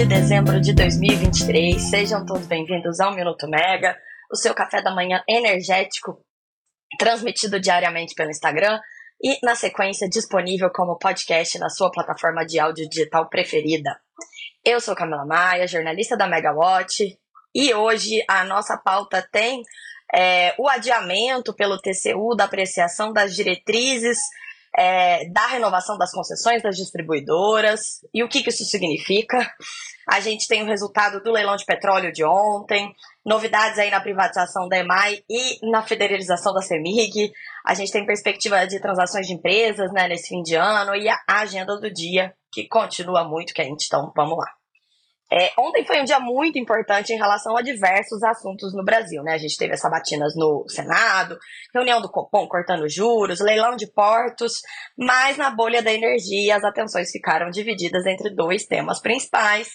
de 0.00 0.06
dezembro 0.06 0.58
de 0.58 0.72
2023. 0.72 1.90
Sejam 1.90 2.24
todos 2.24 2.46
bem-vindos 2.46 3.00
ao 3.00 3.14
Minuto 3.14 3.46
Mega, 3.46 3.94
o 4.32 4.34
seu 4.34 4.54
café 4.54 4.80
da 4.80 4.94
manhã 4.94 5.22
energético, 5.28 6.24
transmitido 6.98 7.60
diariamente 7.60 8.14
pelo 8.14 8.30
Instagram 8.30 8.80
e, 9.22 9.38
na 9.44 9.54
sequência, 9.54 10.08
disponível 10.08 10.70
como 10.70 10.96
podcast 10.96 11.58
na 11.58 11.68
sua 11.68 11.90
plataforma 11.90 12.46
de 12.46 12.58
áudio 12.58 12.88
digital 12.88 13.28
preferida. 13.28 14.00
Eu 14.64 14.80
sou 14.80 14.94
Camila 14.94 15.26
Maia, 15.26 15.66
jornalista 15.66 16.16
da 16.16 16.26
Megawatt, 16.26 17.18
e 17.54 17.74
hoje 17.74 18.24
a 18.26 18.42
nossa 18.44 18.78
pauta 18.78 19.20
tem 19.30 19.62
é, 20.14 20.54
o 20.58 20.66
adiamento 20.66 21.54
pelo 21.54 21.76
TCU 21.76 22.34
da 22.34 22.44
apreciação 22.44 23.12
das 23.12 23.34
diretrizes 23.36 24.16
é, 24.76 25.28
da 25.30 25.46
renovação 25.46 25.98
das 25.98 26.12
concessões 26.12 26.62
das 26.62 26.76
distribuidoras. 26.76 28.00
E 28.14 28.22
o 28.22 28.28
que, 28.28 28.42
que 28.42 28.50
isso 28.50 28.64
significa? 28.64 29.38
A 30.08 30.20
gente 30.20 30.46
tem 30.48 30.62
o 30.62 30.66
resultado 30.66 31.22
do 31.22 31.32
leilão 31.32 31.56
de 31.56 31.64
petróleo 31.64 32.12
de 32.12 32.24
ontem, 32.24 32.92
novidades 33.24 33.78
aí 33.78 33.90
na 33.90 34.00
privatização 34.00 34.68
da 34.68 34.78
EMAI 34.78 35.22
e 35.28 35.70
na 35.70 35.82
federalização 35.82 36.52
da 36.52 36.62
CEMIG. 36.62 37.30
A 37.66 37.74
gente 37.74 37.92
tem 37.92 38.06
perspectiva 38.06 38.66
de 38.66 38.80
transações 38.80 39.26
de 39.26 39.34
empresas 39.34 39.92
né, 39.92 40.08
nesse 40.08 40.28
fim 40.28 40.42
de 40.42 40.54
ano 40.54 40.94
e 40.94 41.08
a 41.08 41.18
agenda 41.28 41.78
do 41.78 41.92
dia, 41.92 42.34
que 42.52 42.66
continua 42.66 43.24
muito 43.24 43.54
quente. 43.54 43.86
Então, 43.86 44.12
vamos 44.16 44.38
lá. 44.38 44.59
É, 45.32 45.52
ontem 45.56 45.86
foi 45.86 46.00
um 46.00 46.04
dia 46.04 46.18
muito 46.18 46.58
importante 46.58 47.12
em 47.12 47.16
relação 47.16 47.56
a 47.56 47.62
diversos 47.62 48.20
assuntos 48.24 48.74
no 48.74 48.84
Brasil, 48.84 49.22
né? 49.22 49.34
A 49.34 49.38
gente 49.38 49.56
teve 49.56 49.74
as 49.74 49.80
sabatinas 49.80 50.34
no 50.34 50.64
Senado, 50.68 51.38
reunião 51.72 52.02
do 52.02 52.10
Copom 52.10 52.48
cortando 52.48 52.88
juros, 52.88 53.38
leilão 53.38 53.76
de 53.76 53.86
portos, 53.92 54.54
mas 54.98 55.36
na 55.36 55.48
bolha 55.48 55.82
da 55.82 55.92
energia 55.92 56.56
as 56.56 56.64
atenções 56.64 57.12
ficaram 57.12 57.48
divididas 57.48 58.04
entre 58.06 58.34
dois 58.34 58.66
temas 58.66 59.00
principais: 59.00 59.68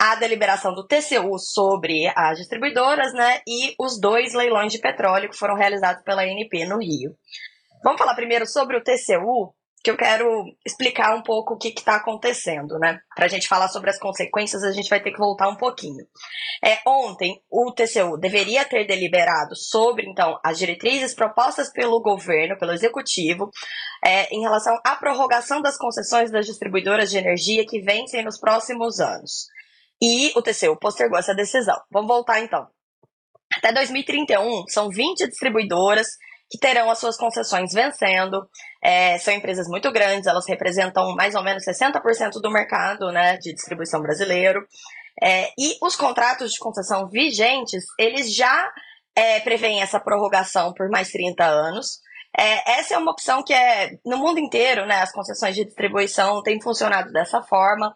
a 0.00 0.16
deliberação 0.16 0.74
do 0.74 0.84
TCU 0.84 1.38
sobre 1.38 2.12
as 2.16 2.36
distribuidoras, 2.36 3.12
né? 3.12 3.40
E 3.46 3.76
os 3.78 4.00
dois 4.00 4.34
leilões 4.34 4.72
de 4.72 4.80
petróleo 4.80 5.30
que 5.30 5.38
foram 5.38 5.54
realizados 5.54 6.02
pela 6.02 6.22
ANP 6.22 6.66
no 6.66 6.78
Rio. 6.78 7.14
Vamos 7.84 8.00
falar 8.00 8.16
primeiro 8.16 8.46
sobre 8.46 8.76
o 8.76 8.82
TCU, 8.82 9.54
que 9.82 9.90
eu 9.90 9.96
quero 9.96 10.44
explicar 10.66 11.14
um 11.14 11.22
pouco 11.22 11.54
o 11.54 11.58
que 11.58 11.68
está 11.68 11.96
acontecendo, 11.96 12.78
né? 12.78 12.98
Para 13.14 13.26
a 13.26 13.28
gente 13.28 13.46
falar 13.46 13.68
sobre 13.68 13.90
as 13.90 13.98
consequências, 13.98 14.64
a 14.64 14.72
gente 14.72 14.90
vai 14.90 15.00
ter 15.00 15.12
que 15.12 15.18
voltar 15.18 15.48
um 15.48 15.56
pouquinho. 15.56 16.04
É, 16.62 16.78
ontem, 16.86 17.40
o 17.50 17.72
TCU 17.72 18.18
deveria 18.18 18.64
ter 18.64 18.86
deliberado 18.86 19.54
sobre, 19.54 20.08
então, 20.08 20.38
as 20.44 20.58
diretrizes 20.58 21.14
propostas 21.14 21.72
pelo 21.72 22.02
governo, 22.02 22.58
pelo 22.58 22.72
executivo, 22.72 23.50
é, 24.04 24.34
em 24.34 24.40
relação 24.40 24.76
à 24.84 24.96
prorrogação 24.96 25.62
das 25.62 25.76
concessões 25.76 26.30
das 26.30 26.46
distribuidoras 26.46 27.10
de 27.10 27.18
energia 27.18 27.64
que 27.64 27.80
vencem 27.80 28.24
nos 28.24 28.38
próximos 28.38 28.98
anos. 28.98 29.46
E 30.02 30.32
o 30.36 30.42
TCU 30.42 30.76
postergou 30.78 31.18
essa 31.18 31.34
decisão. 31.34 31.76
Vamos 31.90 32.08
voltar 32.08 32.40
então. 32.40 32.66
Até 33.56 33.72
2031, 33.72 34.66
são 34.68 34.88
20 34.88 35.26
distribuidoras 35.28 36.08
que 36.50 36.58
terão 36.58 36.90
as 36.90 36.98
suas 36.98 37.16
concessões 37.16 37.72
vencendo. 37.72 38.48
É, 38.82 39.18
são 39.18 39.34
empresas 39.34 39.68
muito 39.68 39.90
grandes, 39.92 40.26
elas 40.26 40.48
representam 40.48 41.14
mais 41.14 41.34
ou 41.34 41.42
menos 41.42 41.64
60% 41.64 42.40
do 42.40 42.50
mercado 42.50 43.12
né, 43.12 43.36
de 43.36 43.52
distribuição 43.52 44.00
brasileiro. 44.00 44.66
É, 45.22 45.48
e 45.58 45.76
os 45.82 45.96
contratos 45.96 46.52
de 46.52 46.58
concessão 46.58 47.08
vigentes, 47.08 47.84
eles 47.98 48.34
já 48.34 48.72
é, 49.14 49.40
prevêem 49.40 49.82
essa 49.82 49.98
prorrogação 49.98 50.72
por 50.72 50.88
mais 50.88 51.10
30 51.10 51.44
anos. 51.44 52.00
É, 52.38 52.78
essa 52.78 52.94
é 52.94 52.98
uma 52.98 53.10
opção 53.10 53.42
que 53.42 53.52
é 53.52 53.98
no 54.04 54.16
mundo 54.16 54.38
inteiro, 54.38 54.86
né? 54.86 55.02
As 55.02 55.10
concessões 55.10 55.56
de 55.56 55.64
distribuição 55.64 56.42
têm 56.42 56.60
funcionado 56.60 57.10
dessa 57.12 57.42
forma. 57.42 57.92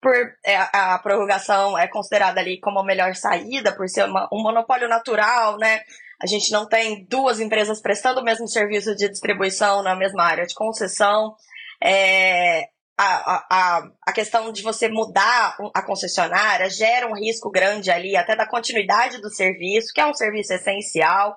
Por, 0.00 0.14
é, 0.44 0.56
a 0.72 0.98
prorrogação 0.98 1.78
é 1.78 1.86
considerada 1.86 2.40
ali 2.40 2.58
como 2.58 2.80
a 2.80 2.84
melhor 2.84 3.14
saída, 3.14 3.70
por 3.76 3.88
ser 3.88 4.04
uma, 4.04 4.28
um 4.32 4.42
monopólio 4.42 4.88
natural, 4.88 5.58
né? 5.58 5.82
A 6.22 6.26
gente 6.26 6.52
não 6.52 6.68
tem 6.68 7.04
duas 7.06 7.40
empresas 7.40 7.80
prestando 7.80 8.20
o 8.20 8.24
mesmo 8.24 8.46
serviço 8.46 8.94
de 8.94 9.08
distribuição 9.08 9.82
na 9.82 9.96
mesma 9.96 10.22
área 10.22 10.46
de 10.46 10.54
concessão. 10.54 11.34
É, 11.82 12.68
a, 12.96 13.44
a, 13.50 13.82
a 14.06 14.12
questão 14.12 14.52
de 14.52 14.62
você 14.62 14.88
mudar 14.88 15.56
a 15.74 15.82
concessionária 15.82 16.70
gera 16.70 17.08
um 17.08 17.14
risco 17.14 17.50
grande 17.50 17.90
ali, 17.90 18.16
até 18.16 18.36
da 18.36 18.46
continuidade 18.46 19.20
do 19.20 19.30
serviço, 19.30 19.92
que 19.92 20.00
é 20.00 20.06
um 20.06 20.14
serviço 20.14 20.52
essencial. 20.52 21.36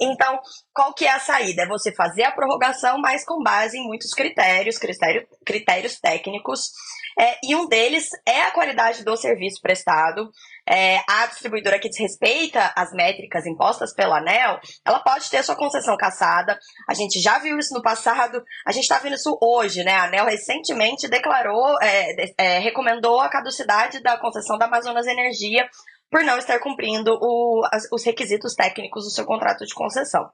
Então, 0.00 0.38
qual 0.74 0.92
que 0.92 1.06
é 1.06 1.10
a 1.10 1.20
saída? 1.20 1.62
É 1.62 1.68
você 1.68 1.94
fazer 1.94 2.24
a 2.24 2.32
prorrogação, 2.32 2.98
mas 2.98 3.24
com 3.24 3.42
base 3.42 3.78
em 3.78 3.86
muitos 3.86 4.12
critérios, 4.12 4.78
critérios, 4.78 5.24
critérios 5.44 5.98
técnicos, 5.98 6.70
é, 7.18 7.38
e 7.42 7.56
um 7.56 7.66
deles 7.66 8.10
é 8.26 8.42
a 8.42 8.50
qualidade 8.50 9.02
do 9.02 9.16
serviço 9.16 9.60
prestado. 9.62 10.30
É, 10.68 10.98
a 11.08 11.26
distribuidora 11.26 11.78
que 11.78 11.88
desrespeita 11.88 12.72
as 12.76 12.92
métricas 12.92 13.46
impostas 13.46 13.94
pela 13.94 14.18
ANEL, 14.18 14.58
ela 14.84 14.98
pode 14.98 15.30
ter 15.30 15.42
sua 15.42 15.56
concessão 15.56 15.96
cassada. 15.96 16.58
A 16.88 16.92
gente 16.92 17.20
já 17.20 17.38
viu 17.38 17.56
isso 17.56 17.72
no 17.72 17.80
passado, 17.80 18.42
a 18.66 18.72
gente 18.72 18.82
está 18.82 18.98
vendo 18.98 19.14
isso 19.14 19.38
hoje, 19.40 19.84
né? 19.84 19.92
A 19.92 20.04
ANEL 20.04 20.26
recentemente 20.26 21.08
declarou, 21.08 21.80
é, 21.80 22.34
é, 22.36 22.58
recomendou 22.58 23.20
a 23.20 23.30
caducidade 23.30 24.02
da 24.02 24.18
concessão 24.18 24.58
da 24.58 24.66
Amazonas 24.66 25.06
Energia 25.06 25.66
por 26.10 26.22
não 26.22 26.38
estar 26.38 26.58
cumprindo 26.60 27.18
o, 27.20 27.62
as, 27.72 27.84
os 27.92 28.04
requisitos 28.04 28.54
técnicos 28.54 29.04
do 29.04 29.10
seu 29.10 29.24
contrato 29.24 29.64
de 29.64 29.74
concessão. 29.74 30.30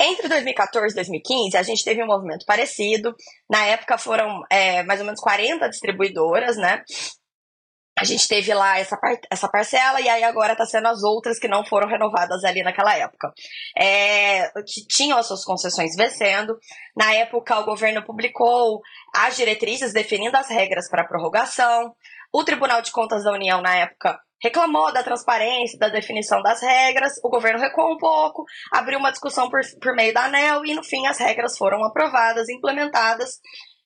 Entre 0.00 0.28
2014 0.28 0.92
e 0.92 0.94
2015, 0.94 1.56
a 1.56 1.62
gente 1.62 1.84
teve 1.84 2.02
um 2.02 2.06
movimento 2.06 2.46
parecido. 2.46 3.14
Na 3.50 3.64
época 3.66 3.98
foram 3.98 4.42
é, 4.48 4.84
mais 4.84 5.00
ou 5.00 5.06
menos 5.06 5.20
40 5.20 5.68
distribuidoras, 5.68 6.56
né? 6.56 6.84
A 7.98 8.04
gente 8.04 8.28
teve 8.28 8.54
lá 8.54 8.78
essa, 8.78 8.96
par 8.96 9.18
essa 9.28 9.48
parcela 9.48 10.00
e 10.00 10.08
aí 10.08 10.22
agora 10.22 10.52
está 10.52 10.64
sendo 10.64 10.86
as 10.86 11.02
outras 11.02 11.36
que 11.36 11.48
não 11.48 11.64
foram 11.64 11.88
renovadas 11.88 12.44
ali 12.44 12.62
naquela 12.62 12.96
época. 12.96 13.32
É, 13.76 14.50
que 14.64 14.86
tinham 14.86 15.18
as 15.18 15.26
suas 15.26 15.44
concessões 15.44 15.96
vencendo. 15.96 16.56
Na 16.96 17.12
época, 17.14 17.58
o 17.58 17.64
governo 17.64 18.04
publicou 18.04 18.80
as 19.12 19.36
diretrizes 19.36 19.92
definindo 19.92 20.36
as 20.36 20.48
regras 20.48 20.88
para 20.88 21.08
prorrogação. 21.08 21.92
O 22.32 22.44
Tribunal 22.44 22.82
de 22.82 22.92
Contas 22.92 23.24
da 23.24 23.32
União, 23.32 23.60
na 23.60 23.74
época, 23.74 24.16
reclamou 24.42 24.92
da 24.92 25.02
transparência, 25.02 25.78
da 25.78 25.88
definição 25.88 26.42
das 26.42 26.60
regras, 26.60 27.14
o 27.22 27.28
governo 27.28 27.60
recuou 27.60 27.92
um 27.92 27.98
pouco, 27.98 28.44
abriu 28.72 28.98
uma 28.98 29.10
discussão 29.10 29.48
por, 29.50 29.60
por 29.80 29.94
meio 29.94 30.14
da 30.14 30.24
ANEL 30.24 30.64
e, 30.64 30.74
no 30.74 30.84
fim, 30.84 31.06
as 31.06 31.18
regras 31.18 31.56
foram 31.56 31.84
aprovadas, 31.84 32.48
implementadas 32.48 33.38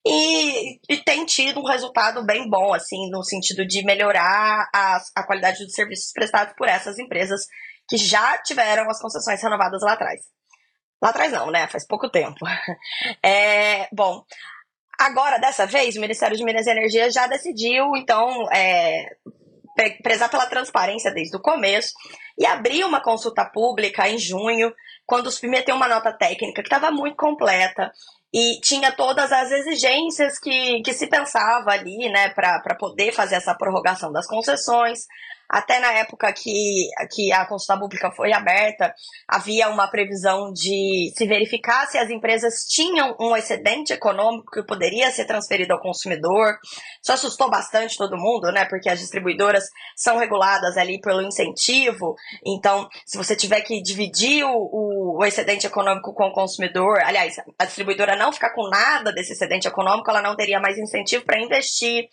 e, 0.04 0.80
e 0.88 0.96
tem 1.04 1.24
tido 1.24 1.60
um 1.60 1.66
resultado 1.66 2.24
bem 2.24 2.48
bom, 2.48 2.74
assim, 2.74 3.08
no 3.10 3.22
sentido 3.22 3.64
de 3.64 3.84
melhorar 3.84 4.68
a, 4.74 5.00
a 5.16 5.22
qualidade 5.24 5.64
dos 5.64 5.72
serviços 5.72 6.12
prestados 6.12 6.54
por 6.56 6.68
essas 6.68 6.98
empresas 6.98 7.46
que 7.88 7.96
já 7.96 8.38
tiveram 8.38 8.88
as 8.90 9.00
concessões 9.00 9.40
renovadas 9.42 9.80
lá 9.82 9.92
atrás. 9.92 10.20
Lá 11.00 11.10
atrás 11.10 11.32
não, 11.32 11.50
né? 11.50 11.68
Faz 11.68 11.86
pouco 11.86 12.10
tempo. 12.10 12.38
É, 13.24 13.88
bom, 13.92 14.24
agora, 14.98 15.38
dessa 15.38 15.66
vez, 15.66 15.96
o 15.96 16.00
Ministério 16.00 16.36
de 16.36 16.44
Minas 16.44 16.66
e 16.66 16.70
Energia 16.70 17.10
já 17.10 17.26
decidiu, 17.28 17.96
então, 17.96 18.50
é, 18.52 19.06
prezar 20.02 20.30
pela 20.30 20.46
transparência 20.46 21.12
desde 21.12 21.36
o 21.36 21.40
começo 21.40 21.92
e 22.38 22.46
abrir 22.46 22.84
uma 22.84 23.02
consulta 23.02 23.44
pública 23.44 24.08
em 24.08 24.18
junho, 24.18 24.72
quando 25.06 25.30
submeteu 25.30 25.74
uma 25.74 25.88
nota 25.88 26.12
técnica 26.12 26.62
que 26.62 26.68
estava 26.68 26.90
muito 26.90 27.16
completa 27.16 27.90
e 28.32 28.58
tinha 28.60 28.90
todas 28.90 29.30
as 29.30 29.50
exigências 29.50 30.38
que, 30.38 30.80
que 30.82 30.94
se 30.94 31.06
pensava 31.06 31.70
ali, 31.70 32.08
né, 32.10 32.30
para 32.30 32.74
poder 32.78 33.12
fazer 33.12 33.34
essa 33.34 33.54
prorrogação 33.54 34.10
das 34.10 34.26
concessões. 34.26 35.00
Até 35.52 35.78
na 35.78 35.92
época 35.92 36.32
que, 36.32 36.88
que 37.10 37.30
a 37.30 37.44
consulta 37.44 37.78
pública 37.78 38.10
foi 38.10 38.32
aberta, 38.32 38.94
havia 39.28 39.68
uma 39.68 39.86
previsão 39.86 40.50
de 40.50 41.12
se 41.14 41.26
verificar 41.26 41.86
se 41.88 41.98
as 41.98 42.08
empresas 42.08 42.64
tinham 42.66 43.14
um 43.20 43.36
excedente 43.36 43.92
econômico 43.92 44.50
que 44.50 44.64
poderia 44.64 45.10
ser 45.10 45.26
transferido 45.26 45.74
ao 45.74 45.80
consumidor. 45.82 46.56
Isso 47.02 47.12
assustou 47.12 47.50
bastante 47.50 47.98
todo 47.98 48.16
mundo, 48.16 48.50
né? 48.50 48.64
Porque 48.64 48.88
as 48.88 48.98
distribuidoras 48.98 49.64
são 49.94 50.16
reguladas 50.16 50.78
ali 50.78 50.98
pelo 51.02 51.20
incentivo. 51.20 52.14
Então, 52.46 52.88
se 53.04 53.18
você 53.18 53.36
tiver 53.36 53.60
que 53.60 53.82
dividir 53.82 54.44
o, 54.44 55.18
o 55.18 55.24
excedente 55.26 55.66
econômico 55.66 56.14
com 56.14 56.28
o 56.28 56.32
consumidor, 56.32 56.98
aliás, 57.04 57.36
a 57.58 57.66
distribuidora 57.66 58.16
não 58.16 58.32
ficar 58.32 58.54
com 58.54 58.70
nada 58.70 59.12
desse 59.12 59.34
excedente 59.34 59.68
econômico, 59.68 60.10
ela 60.10 60.22
não 60.22 60.34
teria 60.34 60.58
mais 60.58 60.78
incentivo 60.78 61.26
para 61.26 61.38
investir. 61.38 62.08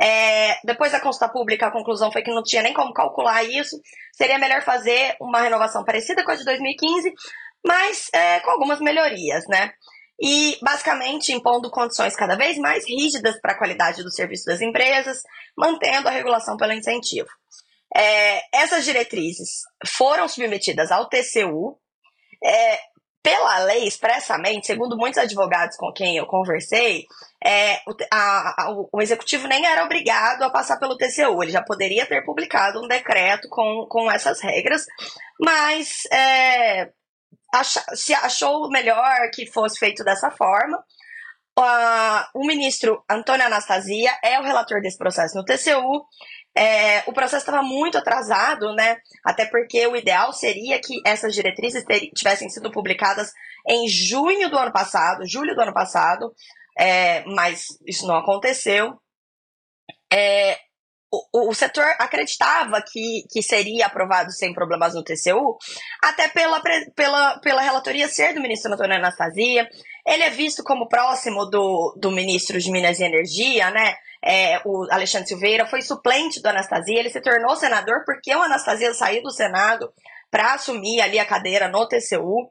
É, 0.00 0.58
depois 0.64 0.92
da 0.92 1.00
consulta 1.00 1.28
pública, 1.28 1.66
a 1.66 1.72
conclusão 1.72 2.10
foi 2.10 2.22
que 2.22 2.32
não 2.32 2.42
tinha 2.42 2.62
nem 2.62 2.74
como 2.74 2.92
calcular 2.92 3.42
isso. 3.44 3.80
Seria 4.12 4.38
melhor 4.38 4.62
fazer 4.62 5.16
uma 5.20 5.40
renovação 5.40 5.84
parecida 5.84 6.24
com 6.24 6.30
a 6.30 6.36
de 6.36 6.44
2015, 6.44 7.12
mas 7.64 8.08
é, 8.12 8.40
com 8.40 8.50
algumas 8.50 8.80
melhorias, 8.80 9.44
né? 9.48 9.72
E 10.20 10.56
basicamente 10.62 11.32
impondo 11.32 11.70
condições 11.70 12.14
cada 12.14 12.36
vez 12.36 12.56
mais 12.58 12.86
rígidas 12.86 13.40
para 13.40 13.52
a 13.52 13.58
qualidade 13.58 14.02
do 14.02 14.12
serviço 14.12 14.44
das 14.46 14.60
empresas, 14.60 15.22
mantendo 15.56 16.08
a 16.08 16.12
regulação 16.12 16.56
pelo 16.56 16.72
incentivo. 16.72 17.28
É, 17.96 18.42
essas 18.52 18.84
diretrizes 18.84 19.62
foram 19.86 20.28
submetidas 20.28 20.90
ao 20.90 21.08
TCU. 21.08 21.78
É, 22.44 22.80
pela 23.24 23.58
lei, 23.60 23.88
expressamente, 23.88 24.66
segundo 24.66 24.98
muitos 24.98 25.18
advogados 25.18 25.78
com 25.78 25.90
quem 25.90 26.18
eu 26.18 26.26
conversei, 26.26 27.06
é, 27.42 27.76
o, 27.86 27.96
a, 28.12 28.64
a, 28.64 28.70
o, 28.92 29.00
executivo 29.00 29.48
nem 29.48 29.64
era 29.64 29.82
obrigado 29.82 30.42
a 30.42 30.50
passar 30.50 30.78
pelo 30.78 30.98
TCU, 30.98 31.42
ele 31.42 31.50
já 31.50 31.62
poderia 31.62 32.04
ter 32.04 32.22
publicado 32.22 32.84
um 32.84 32.86
decreto 32.86 33.48
com, 33.48 33.86
com 33.88 34.12
essas 34.12 34.42
regras, 34.42 34.84
mas 35.40 36.02
é, 36.12 36.90
acha, 37.54 37.82
se 37.94 38.12
achou 38.12 38.68
melhor 38.68 39.30
que 39.32 39.50
fosse 39.50 39.78
feito 39.78 40.04
dessa 40.04 40.30
forma. 40.30 40.76
Uh, 41.58 42.26
o 42.34 42.44
ministro 42.44 43.02
Antônio 43.08 43.46
Anastasia 43.46 44.10
é 44.22 44.38
o 44.38 44.42
relator 44.42 44.82
desse 44.82 44.98
processo 44.98 45.34
no 45.38 45.44
TCU. 45.44 46.04
É, 46.56 47.02
o 47.06 47.12
processo 47.12 47.44
estava 47.44 47.62
muito 47.62 47.98
atrasado, 47.98 48.72
né? 48.74 48.98
Até 49.24 49.44
porque 49.44 49.86
o 49.86 49.96
ideal 49.96 50.32
seria 50.32 50.80
que 50.80 51.00
essas 51.04 51.34
diretrizes 51.34 51.84
tivessem 52.14 52.48
sido 52.48 52.70
publicadas 52.70 53.32
em 53.68 53.88
junho 53.88 54.48
do 54.48 54.58
ano 54.58 54.72
passado, 54.72 55.26
julho 55.26 55.54
do 55.54 55.60
ano 55.60 55.74
passado, 55.74 56.32
é, 56.78 57.24
mas 57.24 57.66
isso 57.86 58.06
não 58.06 58.16
aconteceu. 58.16 58.96
É, 60.12 60.58
o, 61.32 61.50
o, 61.50 61.54
setor 61.54 61.84
acreditava 61.98 62.82
que, 62.82 63.24
que 63.30 63.42
seria 63.42 63.86
aprovado 63.86 64.32
sem 64.32 64.52
problemas 64.52 64.94
no 64.94 65.02
TCU, 65.02 65.56
até 66.02 66.28
pela, 66.28 66.60
pela, 66.94 67.38
pela 67.38 67.62
relatoria 67.62 68.08
ser 68.08 68.34
do 68.34 68.40
ministro 68.40 68.72
Antônio 68.72 68.96
Anastasia. 68.96 69.68
Ele 70.06 70.22
é 70.22 70.30
visto 70.30 70.62
como 70.62 70.88
próximo 70.88 71.46
do, 71.46 71.94
do 71.98 72.10
ministro 72.10 72.58
de 72.58 72.70
Minas 72.70 73.00
e 73.00 73.04
Energia, 73.04 73.70
né? 73.70 73.94
é, 74.24 74.60
o 74.64 74.86
Alexandre 74.90 75.28
Silveira, 75.28 75.66
foi 75.66 75.82
suplente 75.82 76.40
do 76.40 76.46
Anastasia, 76.46 76.98
ele 76.98 77.10
se 77.10 77.20
tornou 77.20 77.54
senador 77.56 78.04
porque 78.06 78.34
o 78.34 78.42
Anastasia 78.42 78.94
saiu 78.94 79.22
do 79.22 79.30
Senado 79.30 79.92
para 80.30 80.54
assumir 80.54 81.02
ali 81.02 81.18
a 81.18 81.26
cadeira 81.26 81.68
no 81.68 81.86
TCU. 81.86 82.50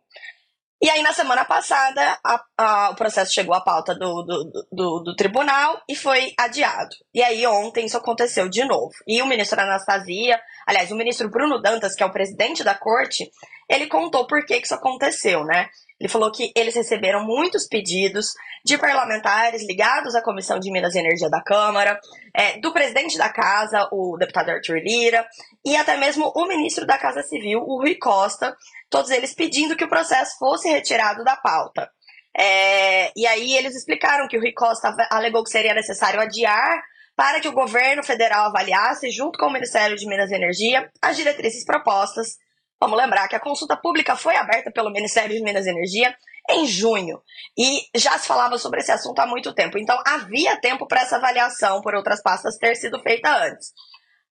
E 0.80 0.90
aí, 0.90 1.02
na 1.02 1.14
semana 1.14 1.46
passada, 1.46 2.20
a, 2.24 2.44
a, 2.58 2.90
o 2.92 2.96
processo 2.96 3.34
chegou 3.34 3.56
à 3.56 3.62
pauta 3.62 3.96
do, 3.96 4.22
do, 4.24 4.68
do, 4.72 5.00
do, 5.00 5.16
tribunal 5.16 5.82
e 5.90 5.96
foi 5.96 6.34
adiado. 6.38 6.94
E 7.14 7.24
aí, 7.24 7.48
ontem, 7.48 7.86
isso 7.86 7.98
aconteceu 7.98 8.50
de 8.50 8.66
novo. 8.66 8.92
E 9.08 9.22
o 9.22 9.26
ministro 9.26 9.60
Anastasia, 9.62 10.40
aliás, 10.68 10.92
o 10.92 10.96
ministro 10.96 11.30
Bruno 11.30 11.62
Dantas, 11.62 11.96
que 11.96 12.04
é 12.04 12.06
o 12.06 12.12
presidente 12.12 12.66
da 12.66 12.76
corte, 12.76 13.32
ele 13.70 13.88
contou 13.88 14.28
por 14.28 14.46
que, 14.46 14.60
que 14.60 14.66
isso 14.66 14.76
aconteceu, 14.76 15.46
né? 15.46 15.70
Ele 16.00 16.10
falou 16.10 16.32
que 16.32 16.52
eles 16.56 16.76
receberam 16.76 17.26
muitos 17.26 17.68
pedidos 17.68 18.34
de 18.66 18.78
parlamentares 18.78 19.66
ligados 19.66 20.16
à 20.16 20.22
Comissão 20.22 20.60
de 20.60 20.72
Minas 20.72 20.96
e 20.96 21.00
Energia 21.00 21.30
da 21.30 21.42
Câmara, 21.42 22.00
é, 22.34 22.60
do 22.60 22.72
presidente 22.74 23.18
da 23.18 23.30
casa, 23.30 23.88
o 23.92 24.18
deputado 24.18 24.50
Arthur 24.50 24.80
Lira, 24.80 25.26
e 25.66 25.76
até 25.76 25.98
mesmo 25.98 26.32
o 26.36 26.46
ministro 26.46 26.86
da 26.86 26.98
Casa 26.98 27.22
Civil, 27.24 27.60
o 27.60 27.80
Rui 27.80 27.96
Costa, 27.96 28.56
todos 28.90 29.12
eles 29.12 29.34
pedindo 29.34 29.76
que 29.76 29.84
o 29.84 29.90
processo 29.90 30.38
fosse 30.38 30.70
retirado 30.70 31.24
da 31.24 31.36
pauta. 31.36 31.90
É, 32.36 33.12
e 33.16 33.28
aí 33.28 33.56
eles 33.56 33.76
explicaram 33.76 34.28
que 34.28 34.38
o 34.38 34.42
Rui 34.42 34.54
Costa 34.54 34.96
alegou 35.12 35.44
que 35.44 35.52
seria 35.52 35.74
necessário 35.74 36.20
adiar 36.20 36.82
para 37.16 37.40
que 37.40 37.48
o 37.48 37.54
governo 37.54 38.04
federal 38.04 38.48
avaliasse, 38.48 39.12
junto 39.12 39.38
com 39.38 39.46
o 39.46 39.54
Ministério 39.54 39.96
de 39.96 40.08
Minas 40.08 40.32
e 40.32 40.36
Energia, 40.36 40.90
as 41.02 41.16
diretrizes 41.16 41.64
propostas 41.64 42.38
Vamos 42.84 43.00
lembrar 43.00 43.30
que 43.30 43.36
a 43.38 43.40
consulta 43.40 43.78
pública 43.78 44.14
foi 44.18 44.36
aberta 44.36 44.70
pelo 44.70 44.92
Ministério 44.92 45.34
de 45.34 45.42
Minas 45.42 45.66
e 45.66 45.70
Energia 45.70 46.14
em 46.50 46.66
junho 46.66 47.22
e 47.58 47.88
já 47.96 48.18
se 48.18 48.28
falava 48.28 48.58
sobre 48.58 48.82
esse 48.82 48.92
assunto 48.92 49.18
há 49.20 49.26
muito 49.26 49.56
tempo. 49.56 49.78
Então 49.78 49.98
havia 50.06 50.60
tempo 50.60 50.86
para 50.86 51.00
essa 51.00 51.16
avaliação 51.16 51.80
por 51.80 51.96
outras 51.96 52.22
pastas 52.22 52.58
ter 52.58 52.76
sido 52.76 53.00
feita 53.00 53.34
antes. 53.38 53.72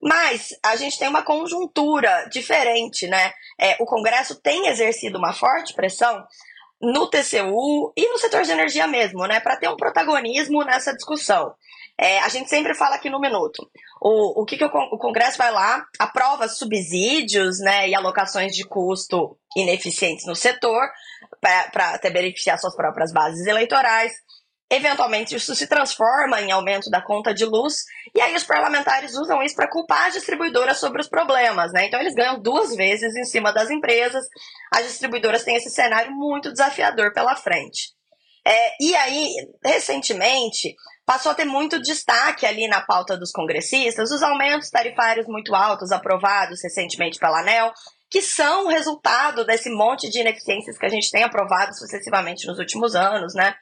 Mas 0.03 0.51
a 0.63 0.77
gente 0.77 0.99
tem 0.99 1.09
uma 1.09 1.23
conjuntura 1.23 2.29
diferente, 2.31 3.07
né? 3.07 3.33
É, 3.59 3.75
o 3.81 3.87
Congresso 3.87 4.39
tem 4.43 4.67
exercido 4.67 5.17
uma 5.17 5.33
forte 5.33 5.73
pressão 5.73 6.23
no 6.79 7.09
TCU 7.09 7.95
e 7.97 8.07
no 8.07 8.19
setor 8.19 8.43
de 8.43 8.53
energia 8.53 8.87
mesmo, 8.87 9.27
né? 9.27 9.41
Para 9.41 9.57
ter 9.57 9.71
um 9.71 9.77
protagonismo 9.79 10.63
nessa 10.63 10.93
discussão. 10.95 11.55
É, 11.99 12.19
a 12.21 12.29
gente 12.29 12.49
sempre 12.49 12.75
fala 12.75 12.97
aqui 12.97 13.09
no 13.09 13.21
minuto. 13.21 13.71
O, 14.01 14.43
o 14.43 14.45
que, 14.45 14.57
que 14.57 14.65
o, 14.65 14.69
o 14.69 14.99
Congresso 14.99 15.39
vai 15.39 15.53
lá, 15.53 15.85
aprova 15.99 16.49
subsídios 16.49 17.61
né, 17.61 17.89
e 17.89 17.95
alocações 17.95 18.53
de 18.53 18.65
custo 18.67 19.39
ineficientes 19.57 20.27
no 20.27 20.35
setor, 20.35 20.83
para 21.41 21.95
até 21.95 22.11
beneficiar 22.11 22.59
suas 22.59 22.75
próprias 22.75 23.13
bases 23.13 23.47
eleitorais. 23.47 24.13
Eventualmente, 24.71 25.37
isso 25.37 25.55
se 25.55 25.67
transforma 25.67 26.41
em 26.41 26.51
aumento 26.51 26.89
da 26.89 27.03
conta 27.03 27.35
de 27.35 27.45
luz, 27.45 27.85
e 28.15 28.21
aí 28.23 28.35
os 28.35 28.43
parlamentares 28.43 29.15
usam 29.15 29.43
isso 29.43 29.55
para 29.55 29.69
culpar 29.69 30.07
as 30.07 30.15
distribuidoras 30.15 30.79
sobre 30.79 31.03
os 31.03 31.09
problemas, 31.09 31.71
né? 31.75 31.85
Então, 31.87 32.01
eles 32.01 32.15
ganham 32.15 32.41
duas 32.41 32.75
vezes 32.75 33.15
em 33.15 33.25
cima 33.25 33.53
das 33.53 33.71
empresas. 33.71 34.25
As 34.75 34.87
distribuidoras 34.87 35.45
têm 35.45 35.57
esse 35.57 35.69
cenário 35.69 36.11
muito 36.13 36.51
desafiador 36.51 37.13
pela 37.13 37.37
frente. 37.37 37.93
É, 38.45 38.75
e 38.81 38.95
aí, 38.97 39.29
recentemente, 39.65 40.75
passou 41.07 41.33
a 41.33 41.35
ter 41.35 41.45
muito 41.45 41.81
destaque 41.81 42.45
ali 42.45 42.67
na 42.67 42.81
pauta 42.81 43.17
dos 43.17 43.31
congressistas 43.31 44.11
os 44.11 44.23
aumentos 44.23 44.71
tarifários 44.71 45.27
muito 45.27 45.55
altos 45.55 45.93
aprovados 45.93 46.61
recentemente 46.63 47.19
pela 47.19 47.41
ANEL, 47.41 47.73
que 48.11 48.21
são 48.21 48.67
resultado 48.67 49.45
desse 49.45 49.71
monte 49.71 50.11
de 50.11 50.21
ineficiências 50.21 50.77
que 50.77 50.87
a 50.87 50.89
gente 50.89 51.11
tem 51.11 51.23
aprovado 51.23 51.75
sucessivamente 51.75 52.47
nos 52.47 52.59
últimos 52.59 52.95
anos, 52.95 53.35
né? 53.35 53.55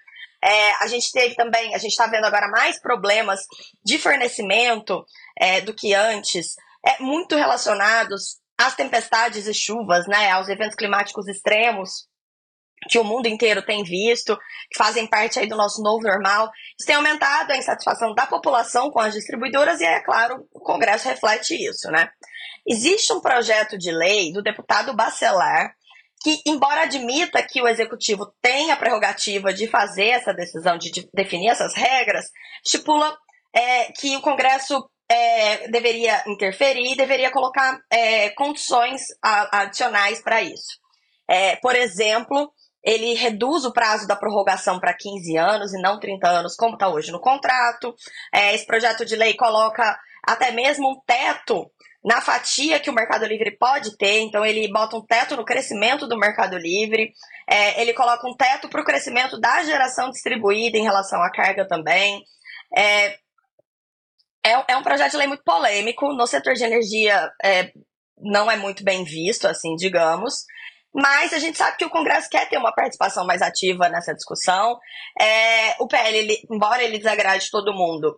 É, 0.42 0.72
a 0.82 0.86
gente 0.86 1.12
teve 1.12 1.34
também, 1.34 1.74
a 1.74 1.78
gente 1.78 1.92
está 1.92 2.06
vendo 2.06 2.24
agora 2.24 2.48
mais 2.48 2.80
problemas 2.80 3.40
de 3.84 3.98
fornecimento 3.98 5.04
é, 5.38 5.60
do 5.60 5.74
que 5.74 5.92
antes, 5.92 6.54
é, 6.84 7.02
muito 7.02 7.36
relacionados 7.36 8.38
às 8.56 8.74
tempestades 8.74 9.46
e 9.46 9.52
chuvas, 9.52 10.06
né, 10.06 10.30
aos 10.30 10.48
eventos 10.48 10.74
climáticos 10.74 11.28
extremos 11.28 12.09
que 12.88 12.98
o 12.98 13.04
mundo 13.04 13.26
inteiro 13.26 13.62
tem 13.62 13.82
visto, 13.82 14.36
que 14.70 14.78
fazem 14.78 15.06
parte 15.06 15.38
aí 15.38 15.46
do 15.46 15.56
nosso 15.56 15.82
novo 15.82 16.02
normal. 16.02 16.50
Isso 16.78 16.86
tem 16.86 16.96
aumentado 16.96 17.52
a 17.52 17.56
insatisfação 17.56 18.14
da 18.14 18.26
população 18.26 18.90
com 18.90 19.00
as 19.00 19.12
distribuidoras 19.12 19.80
e, 19.80 19.84
é 19.84 20.00
claro, 20.00 20.46
o 20.52 20.60
Congresso 20.60 21.08
reflete 21.08 21.54
isso, 21.54 21.90
né? 21.90 22.08
Existe 22.66 23.12
um 23.12 23.20
projeto 23.20 23.76
de 23.76 23.90
lei 23.90 24.32
do 24.32 24.42
deputado 24.42 24.94
Bacelar 24.94 25.74
que, 26.22 26.40
embora 26.46 26.82
admita 26.82 27.42
que 27.42 27.62
o 27.62 27.68
executivo 27.68 28.30
tem 28.42 28.70
a 28.70 28.76
prerrogativa 28.76 29.52
de 29.52 29.66
fazer 29.66 30.08
essa 30.08 30.34
decisão, 30.34 30.76
de, 30.76 30.90
de 30.90 31.08
definir 31.14 31.48
essas 31.48 31.74
regras, 31.74 32.26
estipula 32.64 33.16
é, 33.54 33.84
que 33.92 34.16
o 34.16 34.20
Congresso 34.20 34.88
é, 35.10 35.68
deveria 35.68 36.22
interferir, 36.26 36.94
deveria 36.94 37.32
colocar 37.32 37.80
é, 37.90 38.30
condições 38.30 39.02
adicionais 39.22 40.22
para 40.22 40.42
isso. 40.42 40.78
É, 41.28 41.56
por 41.56 41.74
exemplo, 41.74 42.52
ele 42.82 43.14
reduz 43.14 43.64
o 43.64 43.72
prazo 43.72 44.06
da 44.06 44.16
prorrogação 44.16 44.80
para 44.80 44.96
15 44.96 45.36
anos 45.36 45.72
e 45.72 45.80
não 45.80 45.98
30 45.98 46.28
anos, 46.28 46.56
como 46.56 46.74
está 46.74 46.88
hoje 46.88 47.12
no 47.12 47.20
contrato. 47.20 47.94
É, 48.32 48.54
esse 48.54 48.66
projeto 48.66 49.04
de 49.04 49.16
lei 49.16 49.34
coloca 49.34 49.98
até 50.26 50.50
mesmo 50.50 50.90
um 50.90 51.00
teto 51.06 51.70
na 52.02 52.20
fatia 52.20 52.80
que 52.80 52.88
o 52.88 52.94
Mercado 52.94 53.26
Livre 53.26 53.56
pode 53.58 53.96
ter, 53.98 54.20
então 54.20 54.44
ele 54.44 54.72
bota 54.72 54.96
um 54.96 55.04
teto 55.04 55.36
no 55.36 55.44
crescimento 55.44 56.06
do 56.06 56.18
Mercado 56.18 56.56
Livre, 56.56 57.12
é, 57.46 57.80
ele 57.82 57.92
coloca 57.92 58.26
um 58.26 58.34
teto 58.34 58.70
para 58.70 58.80
o 58.80 58.84
crescimento 58.84 59.38
da 59.38 59.62
geração 59.62 60.10
distribuída 60.10 60.78
em 60.78 60.82
relação 60.82 61.22
à 61.22 61.30
carga 61.30 61.68
também. 61.68 62.24
É, 62.74 63.18
é, 64.42 64.52
é, 64.68 64.76
um 64.76 64.82
projeto 64.82 65.10
de 65.10 65.18
lei 65.18 65.26
muito 65.26 65.44
polêmico, 65.44 66.14
no 66.14 66.26
setor 66.26 66.54
de 66.54 66.64
energia 66.64 67.30
é, 67.44 67.70
não 68.18 68.50
é 68.50 68.56
muito 68.56 68.82
bem 68.82 69.04
visto, 69.04 69.46
assim, 69.46 69.74
digamos. 69.76 70.44
Mas 70.92 71.32
a 71.32 71.38
gente 71.38 71.56
sabe 71.56 71.76
que 71.76 71.84
o 71.84 71.90
Congresso 71.90 72.28
quer 72.28 72.48
ter 72.48 72.58
uma 72.58 72.74
participação 72.74 73.24
mais 73.24 73.42
ativa 73.42 73.88
nessa 73.88 74.14
discussão. 74.14 74.78
É, 75.20 75.76
o 75.78 75.86
PL, 75.86 76.16
ele, 76.16 76.42
embora 76.50 76.82
ele 76.82 76.98
desagrade 76.98 77.50
todo 77.50 77.74
mundo, 77.74 78.16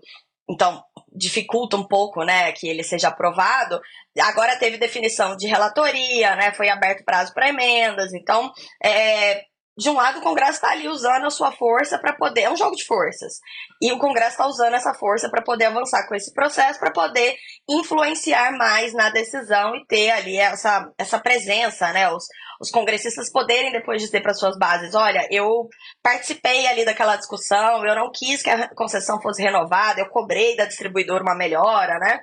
então 0.49 0.83
dificulta 1.15 1.77
um 1.77 1.87
pouco, 1.87 2.25
né, 2.25 2.53
que 2.53 2.67
ele 2.67 2.83
seja 2.83 3.09
aprovado. 3.09 3.81
Agora 4.21 4.57
teve 4.57 4.79
definição 4.79 5.37
de 5.37 5.47
relatoria, 5.47 6.35
né, 6.37 6.53
foi 6.53 6.71
aberto 6.71 7.05
prazo 7.05 7.35
para 7.35 7.49
emendas. 7.49 8.13
Então, 8.15 8.51
é, 8.83 9.43
de 9.77 9.89
um 9.89 9.95
lado, 9.95 10.19
o 10.19 10.23
Congresso 10.23 10.53
está 10.53 10.71
ali 10.71 10.87
usando 10.87 11.27
a 11.27 11.31
sua 11.31 11.51
força 11.51 11.99
para 11.99 12.13
poder. 12.13 12.43
É 12.43 12.51
um 12.51 12.57
jogo 12.57 12.77
de 12.77 12.85
forças. 12.85 13.39
E 13.81 13.91
o 13.91 13.99
Congresso 13.99 14.33
está 14.33 14.47
usando 14.47 14.75
essa 14.75 14.93
força 14.95 15.31
para 15.31 15.43
poder 15.43 15.67
avançar 15.67 16.07
com 16.07 16.15
esse 16.15 16.33
processo, 16.35 16.79
para 16.79 16.93
poder 16.93 17.37
influenciar 17.69 18.53
mais 18.53 18.93
na 18.93 19.09
decisão 19.09 19.75
e 19.75 19.87
ter 19.87 20.11
ali 20.11 20.37
essa, 20.37 20.91
essa 20.99 21.19
presença, 21.19 21.91
né? 21.93 22.11
Os, 22.11 22.27
os 22.63 22.71
congressistas 22.71 23.31
poderem 23.31 23.73
depois 23.73 24.01
dizer 24.01 24.23
para 24.23 24.33
suas 24.33 24.57
bases: 24.57 24.95
olha, 24.95 25.27
eu 25.31 25.69
participei 26.01 26.67
ali 26.69 26.85
daquela 26.85 27.17
discussão, 27.17 27.85
eu 27.85 27.95
não 27.97 28.11
quis 28.13 28.41
que 28.41 28.49
a 28.49 28.73
concessão 28.75 29.21
fosse 29.21 29.43
renovada, 29.43 30.01
eu 30.01 30.09
cobrei 30.09 30.55
da 30.57 30.65
distribuidora 30.65 31.25
uma 31.25 31.35
melhora, 31.35 31.99
né? 31.99 32.21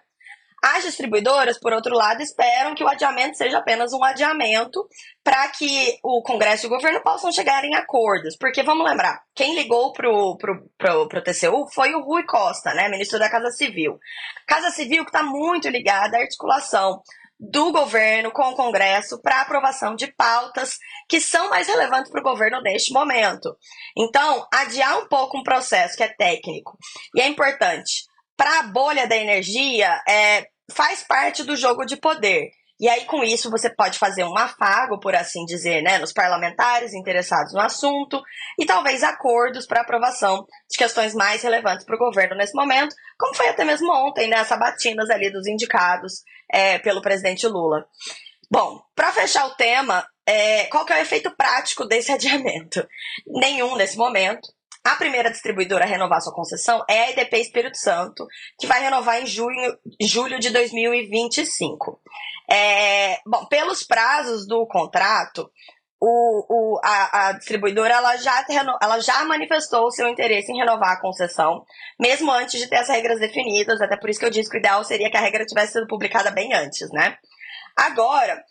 As 0.61 0.83
distribuidoras, 0.83 1.57
por 1.57 1.71
outro 1.71 1.95
lado, 1.95 2.21
esperam 2.21 2.75
que 2.75 2.83
o 2.83 2.87
adiamento 2.87 3.37
seja 3.37 3.59
apenas 3.59 3.93
um 3.93 4.03
adiamento 4.03 4.85
para 5.23 5.47
que 5.49 5.97
o 6.03 6.21
Congresso 6.21 6.65
e 6.65 6.67
o 6.67 6.69
governo 6.69 7.01
possam 7.01 7.31
chegar 7.31 7.63
em 7.63 7.75
acordos. 7.75 8.35
Porque, 8.37 8.61
vamos 8.61 8.85
lembrar, 8.85 9.21
quem 9.33 9.55
ligou 9.55 9.93
para 9.93 10.09
o 10.09 10.37
pro, 10.37 10.69
pro, 10.77 11.07
pro 11.07 11.23
TCU 11.23 11.65
foi 11.73 11.93
o 11.93 12.03
Rui 12.03 12.23
Costa, 12.25 12.73
né, 12.73 12.89
ministro 12.89 13.17
da 13.17 13.29
Casa 13.29 13.51
Civil. 13.51 13.97
Casa 14.45 14.69
Civil 14.69 15.05
que 15.05 15.11
está 15.11 15.23
muito 15.23 15.69
ligada 15.69 16.17
à 16.17 16.21
articulação 16.21 17.01
do 17.39 17.71
governo 17.71 18.31
com 18.31 18.43
o 18.49 18.55
Congresso 18.55 19.21
para 19.21 19.41
aprovação 19.41 19.95
de 19.95 20.07
pautas 20.07 20.77
que 21.07 21.21
são 21.21 21.49
mais 21.49 21.67
relevantes 21.67 22.11
para 22.11 22.19
o 22.19 22.23
governo 22.23 22.61
neste 22.61 22.91
momento. 22.91 23.55
Então, 23.97 24.45
adiar 24.53 24.99
um 24.99 25.07
pouco 25.07 25.37
um 25.37 25.43
processo 25.43 25.95
que 25.95 26.03
é 26.03 26.09
técnico 26.09 26.77
e 27.15 27.21
é 27.21 27.27
importante 27.27 28.09
para 28.35 28.59
a 28.59 28.63
bolha 28.63 29.07
da 29.07 29.17
energia 29.17 30.01
é, 30.07 30.47
faz 30.71 31.03
parte 31.03 31.43
do 31.43 31.55
jogo 31.55 31.85
de 31.85 31.97
poder. 31.97 32.51
E 32.79 32.87
aí, 32.87 33.03
com 33.05 33.23
isso, 33.23 33.51
você 33.51 33.69
pode 33.69 33.99
fazer 33.99 34.23
um 34.23 34.37
afago, 34.37 34.99
por 34.99 35.13
assim 35.13 35.43
dizer, 35.43 35.81
né, 35.81 35.97
nos 35.97 36.13
parlamentares 36.13 36.93
interessados 36.93 37.53
no 37.53 37.59
assunto 37.59 38.21
e 38.57 38.65
talvez 38.65 39.03
acordos 39.03 39.67
para 39.67 39.81
aprovação 39.81 40.45
de 40.69 40.77
questões 40.77 41.13
mais 41.13 41.41
relevantes 41.41 41.85
para 41.85 41.95
o 41.95 41.99
governo 41.99 42.37
nesse 42.37 42.55
momento, 42.55 42.95
como 43.17 43.35
foi 43.35 43.49
até 43.49 43.65
mesmo 43.65 43.91
ontem, 43.91 44.29
né, 44.29 44.37
as 44.37 44.47
sabatinas 44.47 45.09
ali 45.09 45.29
dos 45.29 45.45
indicados 45.45 46.23
é, 46.49 46.79
pelo 46.79 47.01
presidente 47.01 47.45
Lula. 47.47 47.85
Bom, 48.49 48.81
para 48.95 49.11
fechar 49.11 49.45
o 49.47 49.55
tema, 49.55 50.07
é, 50.25 50.65
qual 50.65 50.85
que 50.85 50.93
é 50.93 50.97
o 50.97 51.01
efeito 51.01 51.35
prático 51.35 51.85
desse 51.85 52.11
adiamento? 52.13 52.87
Nenhum 53.27 53.75
nesse 53.75 53.97
momento. 53.97 54.47
A 54.89 54.95
primeira 54.95 55.29
distribuidora 55.29 55.85
a 55.85 55.87
renovar 55.87 56.19
sua 56.19 56.33
concessão 56.33 56.83
é 56.89 57.01
a 57.01 57.09
EDP 57.11 57.37
Espírito 57.37 57.77
Santo, 57.77 58.25
que 58.57 58.65
vai 58.65 58.81
renovar 58.81 59.21
em 59.21 59.25
junho, 59.27 59.77
julho 60.01 60.39
de 60.39 60.49
2025. 60.49 62.01
É, 62.49 63.19
bom, 63.23 63.45
pelos 63.45 63.83
prazos 63.83 64.47
do 64.47 64.65
contrato, 64.65 65.47
o, 66.01 66.45
o, 66.49 66.79
a, 66.83 67.27
a, 67.27 67.31
distribuidora 67.33 67.93
ela 67.93 68.17
já, 68.17 68.43
ela 68.81 68.99
já 68.99 69.23
manifestou 69.25 69.85
o 69.85 69.91
seu 69.91 70.07
interesse 70.09 70.51
em 70.51 70.57
renovar 70.57 70.93
a 70.93 71.01
concessão, 71.01 71.63
mesmo 71.99 72.31
antes 72.31 72.59
de 72.59 72.67
ter 72.67 72.77
as 72.77 72.89
regras 72.89 73.19
definidas, 73.19 73.79
até 73.81 73.95
por 73.95 74.09
isso 74.09 74.19
que 74.19 74.25
eu 74.25 74.31
disse 74.31 74.49
que 74.49 74.57
o 74.57 74.59
ideal 74.59 74.83
seria 74.83 75.11
que 75.11 75.17
a 75.17 75.21
regra 75.21 75.45
tivesse 75.45 75.73
sido 75.73 75.85
publicada 75.85 76.31
bem 76.31 76.51
antes, 76.51 76.89
né? 76.91 77.15
Agora, 77.77 78.43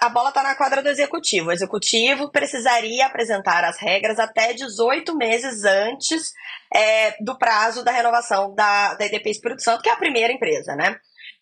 a 0.00 0.08
bola 0.08 0.30
está 0.30 0.42
na 0.42 0.54
quadra 0.54 0.82
do 0.82 0.88
executivo. 0.88 1.48
O 1.48 1.52
executivo 1.52 2.30
precisaria 2.30 3.06
apresentar 3.06 3.64
as 3.64 3.78
regras 3.78 4.18
até 4.18 4.52
18 4.52 5.16
meses 5.16 5.64
antes 5.64 6.32
é, 6.74 7.14
do 7.22 7.36
prazo 7.36 7.84
da 7.84 7.92
renovação 7.92 8.54
da, 8.54 8.94
da 8.94 9.06
EDP 9.06 9.30
Espírito 9.30 9.62
Santo, 9.62 9.82
que 9.82 9.88
é 9.88 9.92
a 9.92 9.96
primeira 9.96 10.32
empresa, 10.32 10.74
né? 10.74 10.96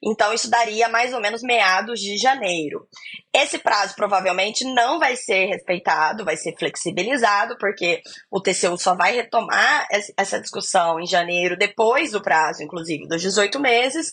Então, 0.04 0.32
isso 0.32 0.50
daria 0.50 0.88
mais 0.88 1.14
ou 1.14 1.21
menos 1.21 1.42
meados 1.42 2.00
de 2.00 2.18
janeiro. 2.18 2.88
Esse 3.32 3.59
prazo 3.59 3.94
provavelmente 3.94 4.64
não 4.64 4.99
vai 4.99 5.14
ser 5.14 5.47
respeitado, 5.47 6.25
vai 6.25 6.37
ser 6.37 6.56
flexibilizado, 6.59 7.56
porque 7.56 8.02
o 8.28 8.40
TCU 8.40 8.76
só 8.76 8.97
vai 8.97 9.14
retomar 9.14 9.87
essa 10.16 10.40
discussão 10.40 10.99
em 10.99 11.06
janeiro, 11.06 11.56
depois 11.56 12.11
do 12.11 12.21
prazo, 12.21 12.64
inclusive, 12.64 13.06
dos 13.06 13.23
18 13.23 13.61
meses. 13.61 14.12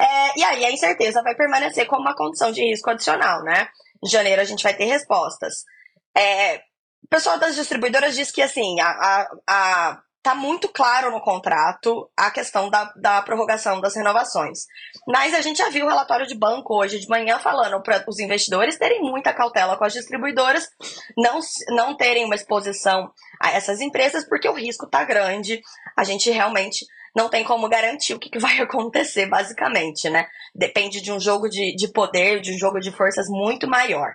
É, 0.00 0.38
e 0.38 0.44
aí 0.44 0.64
a 0.64 0.70
incerteza 0.70 1.22
vai 1.22 1.34
permanecer 1.34 1.86
como 1.86 2.00
uma 2.00 2.16
condição 2.16 2.50
de 2.50 2.62
risco 2.62 2.88
adicional, 2.88 3.42
né? 3.42 3.68
Em 4.02 4.08
janeiro 4.08 4.40
a 4.40 4.44
gente 4.44 4.62
vai 4.62 4.74
ter 4.74 4.84
respostas. 4.86 5.64
É, 6.16 6.56
o 7.04 7.08
pessoal 7.10 7.38
das 7.38 7.54
distribuidoras 7.54 8.14
diz 8.14 8.30
que 8.30 8.40
assim, 8.40 8.80
a, 8.80 8.88
a, 8.88 9.28
a 9.46 10.02
tá 10.22 10.34
muito 10.34 10.68
claro 10.68 11.10
no 11.10 11.20
contrato 11.20 12.10
a 12.16 12.30
questão 12.30 12.68
da, 12.68 12.92
da 12.96 13.22
prorrogação 13.22 13.80
das 13.80 13.94
renovações. 13.94 14.66
Mas 15.06 15.34
a 15.34 15.40
gente 15.40 15.58
já 15.58 15.70
viu 15.70 15.86
o 15.86 15.88
relatório 15.88 16.26
de 16.26 16.34
banco 16.34 16.74
hoje 16.74 16.98
de 16.98 17.08
manhã 17.08 17.38
falando 17.38 17.82
para 17.82 18.04
os 18.06 18.18
investidores 18.18 18.78
terem 18.78 19.00
muita 19.00 19.32
cautela 19.32 19.76
com 19.76 19.84
as 19.84 19.92
distribuidoras, 19.92 20.68
não, 21.16 21.40
não 21.70 21.96
terem 21.96 22.24
uma 22.24 22.34
exposição 22.34 23.10
a 23.40 23.50
essas 23.50 23.80
empresas, 23.80 24.26
porque 24.28 24.48
o 24.48 24.54
risco 24.54 24.84
está 24.84 25.04
grande. 25.04 25.62
A 25.96 26.04
gente 26.04 26.30
realmente 26.30 26.86
não 27.14 27.28
tem 27.28 27.44
como 27.44 27.68
garantir 27.68 28.14
o 28.14 28.18
que, 28.18 28.30
que 28.30 28.38
vai 28.38 28.58
acontecer, 28.60 29.26
basicamente, 29.26 30.08
né? 30.08 30.26
Depende 30.54 31.00
de 31.00 31.12
um 31.12 31.20
jogo 31.20 31.48
de, 31.48 31.74
de 31.74 31.92
poder, 31.92 32.40
de 32.40 32.54
um 32.54 32.58
jogo 32.58 32.78
de 32.80 32.90
forças 32.90 33.26
muito 33.28 33.68
maior. 33.68 34.14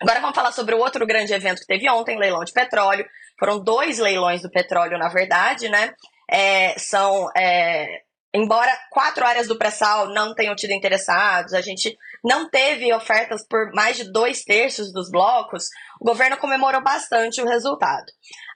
Agora 0.00 0.20
vamos 0.20 0.34
falar 0.34 0.52
sobre 0.52 0.74
o 0.74 0.78
outro 0.78 1.06
grande 1.06 1.32
evento 1.32 1.60
que 1.60 1.66
teve 1.66 1.88
ontem, 1.88 2.18
leilão 2.18 2.42
de 2.42 2.52
petróleo. 2.52 3.06
Foram 3.38 3.62
dois 3.62 3.98
leilões 3.98 4.42
do 4.42 4.50
petróleo, 4.50 4.98
na 4.98 5.08
verdade, 5.08 5.68
né? 5.68 5.94
É, 6.28 6.76
são. 6.78 7.28
É, 7.36 7.86
embora 8.34 8.76
quatro 8.90 9.26
áreas 9.26 9.48
do 9.48 9.58
pré-sal 9.58 10.08
não 10.08 10.34
tenham 10.34 10.54
tido 10.54 10.72
interessados, 10.72 11.52
a 11.52 11.60
gente 11.60 11.96
não 12.24 12.48
teve 12.48 12.92
ofertas 12.94 13.44
por 13.46 13.72
mais 13.72 13.96
de 13.96 14.10
dois 14.10 14.42
terços 14.44 14.92
dos 14.92 15.10
blocos, 15.10 15.68
o 16.00 16.04
governo 16.04 16.36
comemorou 16.36 16.82
bastante 16.82 17.42
o 17.42 17.46
resultado. 17.46 18.06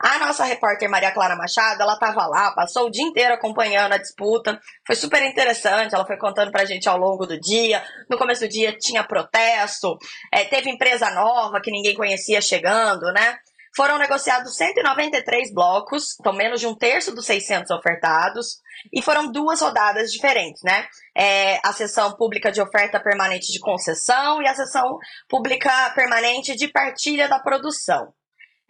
A 0.00 0.18
nossa 0.18 0.44
repórter 0.44 0.88
Maria 0.88 1.12
Clara 1.12 1.36
Machado, 1.36 1.82
ela 1.82 1.94
estava 1.94 2.26
lá, 2.26 2.52
passou 2.54 2.86
o 2.86 2.90
dia 2.90 3.04
inteiro 3.04 3.34
acompanhando 3.34 3.92
a 3.92 3.98
disputa, 3.98 4.60
foi 4.86 4.94
super 4.94 5.22
interessante, 5.22 5.94
ela 5.94 6.06
foi 6.06 6.16
contando 6.16 6.52
para 6.52 6.62
a 6.62 6.66
gente 6.66 6.88
ao 6.88 6.96
longo 6.96 7.26
do 7.26 7.38
dia. 7.38 7.82
No 8.08 8.16
começo 8.16 8.42
do 8.42 8.48
dia 8.48 8.76
tinha 8.78 9.02
protesto, 9.02 9.98
é, 10.32 10.44
teve 10.44 10.70
empresa 10.70 11.10
nova 11.10 11.60
que 11.60 11.70
ninguém 11.70 11.94
conhecia 11.94 12.40
chegando, 12.40 13.12
né? 13.12 13.38
Foram 13.76 13.98
negociados 13.98 14.56
193 14.56 15.52
blocos, 15.52 16.16
então 16.18 16.32
menos 16.32 16.60
de 16.60 16.66
um 16.66 16.74
terço 16.74 17.14
dos 17.14 17.26
600 17.26 17.70
ofertados, 17.70 18.58
e 18.90 19.02
foram 19.02 19.30
duas 19.30 19.60
rodadas 19.60 20.10
diferentes, 20.10 20.62
né? 20.62 20.86
É, 21.14 21.58
a 21.62 21.72
sessão 21.74 22.16
pública 22.16 22.50
de 22.50 22.60
oferta 22.60 22.98
permanente 22.98 23.52
de 23.52 23.60
concessão 23.60 24.40
e 24.40 24.48
a 24.48 24.54
sessão 24.54 24.98
pública 25.28 25.90
permanente 25.94 26.56
de 26.56 26.68
partilha 26.68 27.28
da 27.28 27.38
produção. 27.38 28.14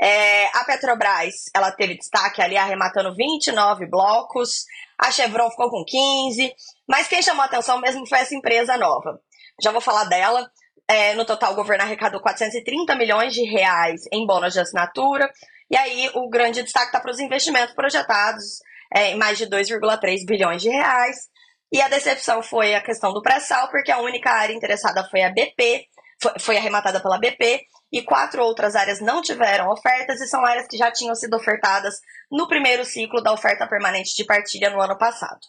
É, 0.01 0.47
a 0.49 0.65
Petrobras, 0.65 1.35
ela 1.55 1.71
teve 1.71 1.97
destaque 1.97 2.43
ali 2.43 2.57
arrematando 2.57 3.15
29 3.15 3.89
blocos, 3.89 4.65
a 4.99 5.11
Chevron 5.13 5.51
ficou 5.51 5.71
com 5.71 5.85
15, 5.85 6.53
mas 6.89 7.07
quem 7.07 7.23
chamou 7.23 7.45
atenção 7.45 7.81
mesmo 7.81 8.07
foi 8.07 8.19
essa 8.19 8.35
empresa 8.35 8.77
nova. 8.77 9.21
Já 9.63 9.71
vou 9.71 9.81
falar 9.81 10.05
dela. 10.05 10.51
É, 10.89 11.15
no 11.15 11.25
total, 11.25 11.53
o 11.53 11.57
governo 11.57 11.83
arrecadou 11.83 12.21
430 12.21 12.95
milhões 12.95 13.35
de 13.35 13.43
reais 13.43 14.03
em 14.13 14.27
bônus 14.27 14.53
de 14.53 14.61
assinatura. 14.61 15.31
E 15.69 15.77
aí, 15.77 16.11
o 16.15 16.29
grande 16.29 16.63
destaque 16.63 16.87
está 16.87 17.01
para 17.01 17.11
os 17.11 17.19
investimentos 17.19 17.75
projetados 17.75 18.61
é, 18.95 19.11
em 19.11 19.17
mais 19.17 19.37
de 19.37 19.47
2,3 19.47 20.25
bilhões 20.25 20.63
de 20.63 20.69
reais. 20.69 21.29
E 21.73 21.81
a 21.81 21.89
decepção 21.89 22.43
foi 22.43 22.75
a 22.75 22.81
questão 22.81 23.13
do 23.13 23.21
pré-sal, 23.21 23.69
porque 23.69 23.91
a 23.91 23.99
única 23.99 24.31
área 24.31 24.55
interessada 24.55 25.07
foi 25.11 25.23
a 25.23 25.31
BP, 25.31 25.87
foi, 26.23 26.33
foi 26.39 26.57
arrematada 26.57 27.01
pela 27.01 27.19
BP, 27.19 27.63
e 27.93 28.03
quatro 28.03 28.43
outras 28.43 28.77
áreas 28.77 29.01
não 29.01 29.21
tiveram 29.21 29.69
ofertas, 29.69 30.21
e 30.21 30.29
são 30.29 30.45
áreas 30.45 30.69
que 30.69 30.77
já 30.77 30.93
tinham 30.93 31.15
sido 31.17 31.35
ofertadas 31.35 31.97
no 32.31 32.47
primeiro 32.47 32.85
ciclo 32.85 33.21
da 33.21 33.33
oferta 33.33 33.67
permanente 33.67 34.15
de 34.15 34.25
partilha 34.25 34.71
no 34.71 34.81
ano 34.81 34.97
passado. 34.97 35.41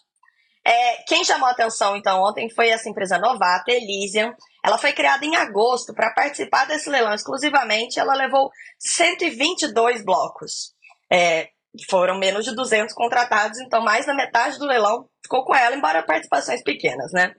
É, 0.66 1.02
quem 1.06 1.24
chamou 1.24 1.48
atenção, 1.48 1.96
então, 1.96 2.22
ontem 2.22 2.50
foi 2.50 2.68
essa 2.68 2.88
empresa 2.88 3.18
novata, 3.18 3.70
Elysian. 3.70 4.34
Ela 4.68 4.76
foi 4.76 4.92
criada 4.92 5.24
em 5.24 5.34
agosto 5.34 5.94
para 5.94 6.12
participar 6.12 6.66
desse 6.66 6.90
leilão 6.90 7.14
exclusivamente. 7.14 7.98
Ela 7.98 8.14
levou 8.14 8.50
122 8.78 10.04
blocos. 10.04 10.74
É, 11.10 11.48
foram 11.88 12.18
menos 12.18 12.44
de 12.44 12.54
200 12.54 12.94
contratados, 12.94 13.58
então 13.60 13.82
mais 13.82 14.04
da 14.04 14.12
metade 14.12 14.58
do 14.58 14.66
leilão 14.66 15.08
ficou 15.22 15.42
com 15.42 15.54
ela, 15.54 15.74
embora 15.74 16.02
participações 16.02 16.62
pequenas, 16.62 17.10
né? 17.12 17.34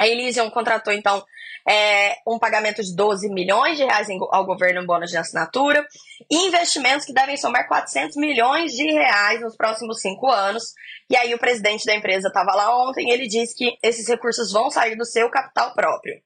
A 0.00 0.08
Elysium 0.08 0.50
contratou, 0.50 0.92
então, 0.92 1.22
é, 1.68 2.16
um 2.26 2.40
pagamento 2.40 2.82
de 2.82 2.92
12 2.96 3.28
milhões 3.32 3.76
de 3.76 3.84
reais 3.84 4.08
ao 4.32 4.44
governo 4.44 4.82
em 4.82 4.86
bônus 4.86 5.10
de 5.10 5.16
assinatura 5.16 5.86
e 6.28 6.48
investimentos 6.48 7.06
que 7.06 7.12
devem 7.12 7.36
somar 7.36 7.68
400 7.68 8.16
milhões 8.16 8.72
de 8.72 8.90
reais 8.90 9.40
nos 9.42 9.56
próximos 9.56 10.00
cinco 10.00 10.28
anos. 10.28 10.72
E 11.08 11.16
aí 11.16 11.32
o 11.34 11.38
presidente 11.38 11.84
da 11.84 11.94
empresa 11.94 12.26
estava 12.26 12.52
lá 12.52 12.84
ontem 12.88 13.10
ele 13.10 13.28
disse 13.28 13.54
que 13.54 13.76
esses 13.80 14.08
recursos 14.08 14.50
vão 14.50 14.70
sair 14.70 14.96
do 14.96 15.04
seu 15.04 15.30
capital 15.30 15.72
próprio. 15.72 16.20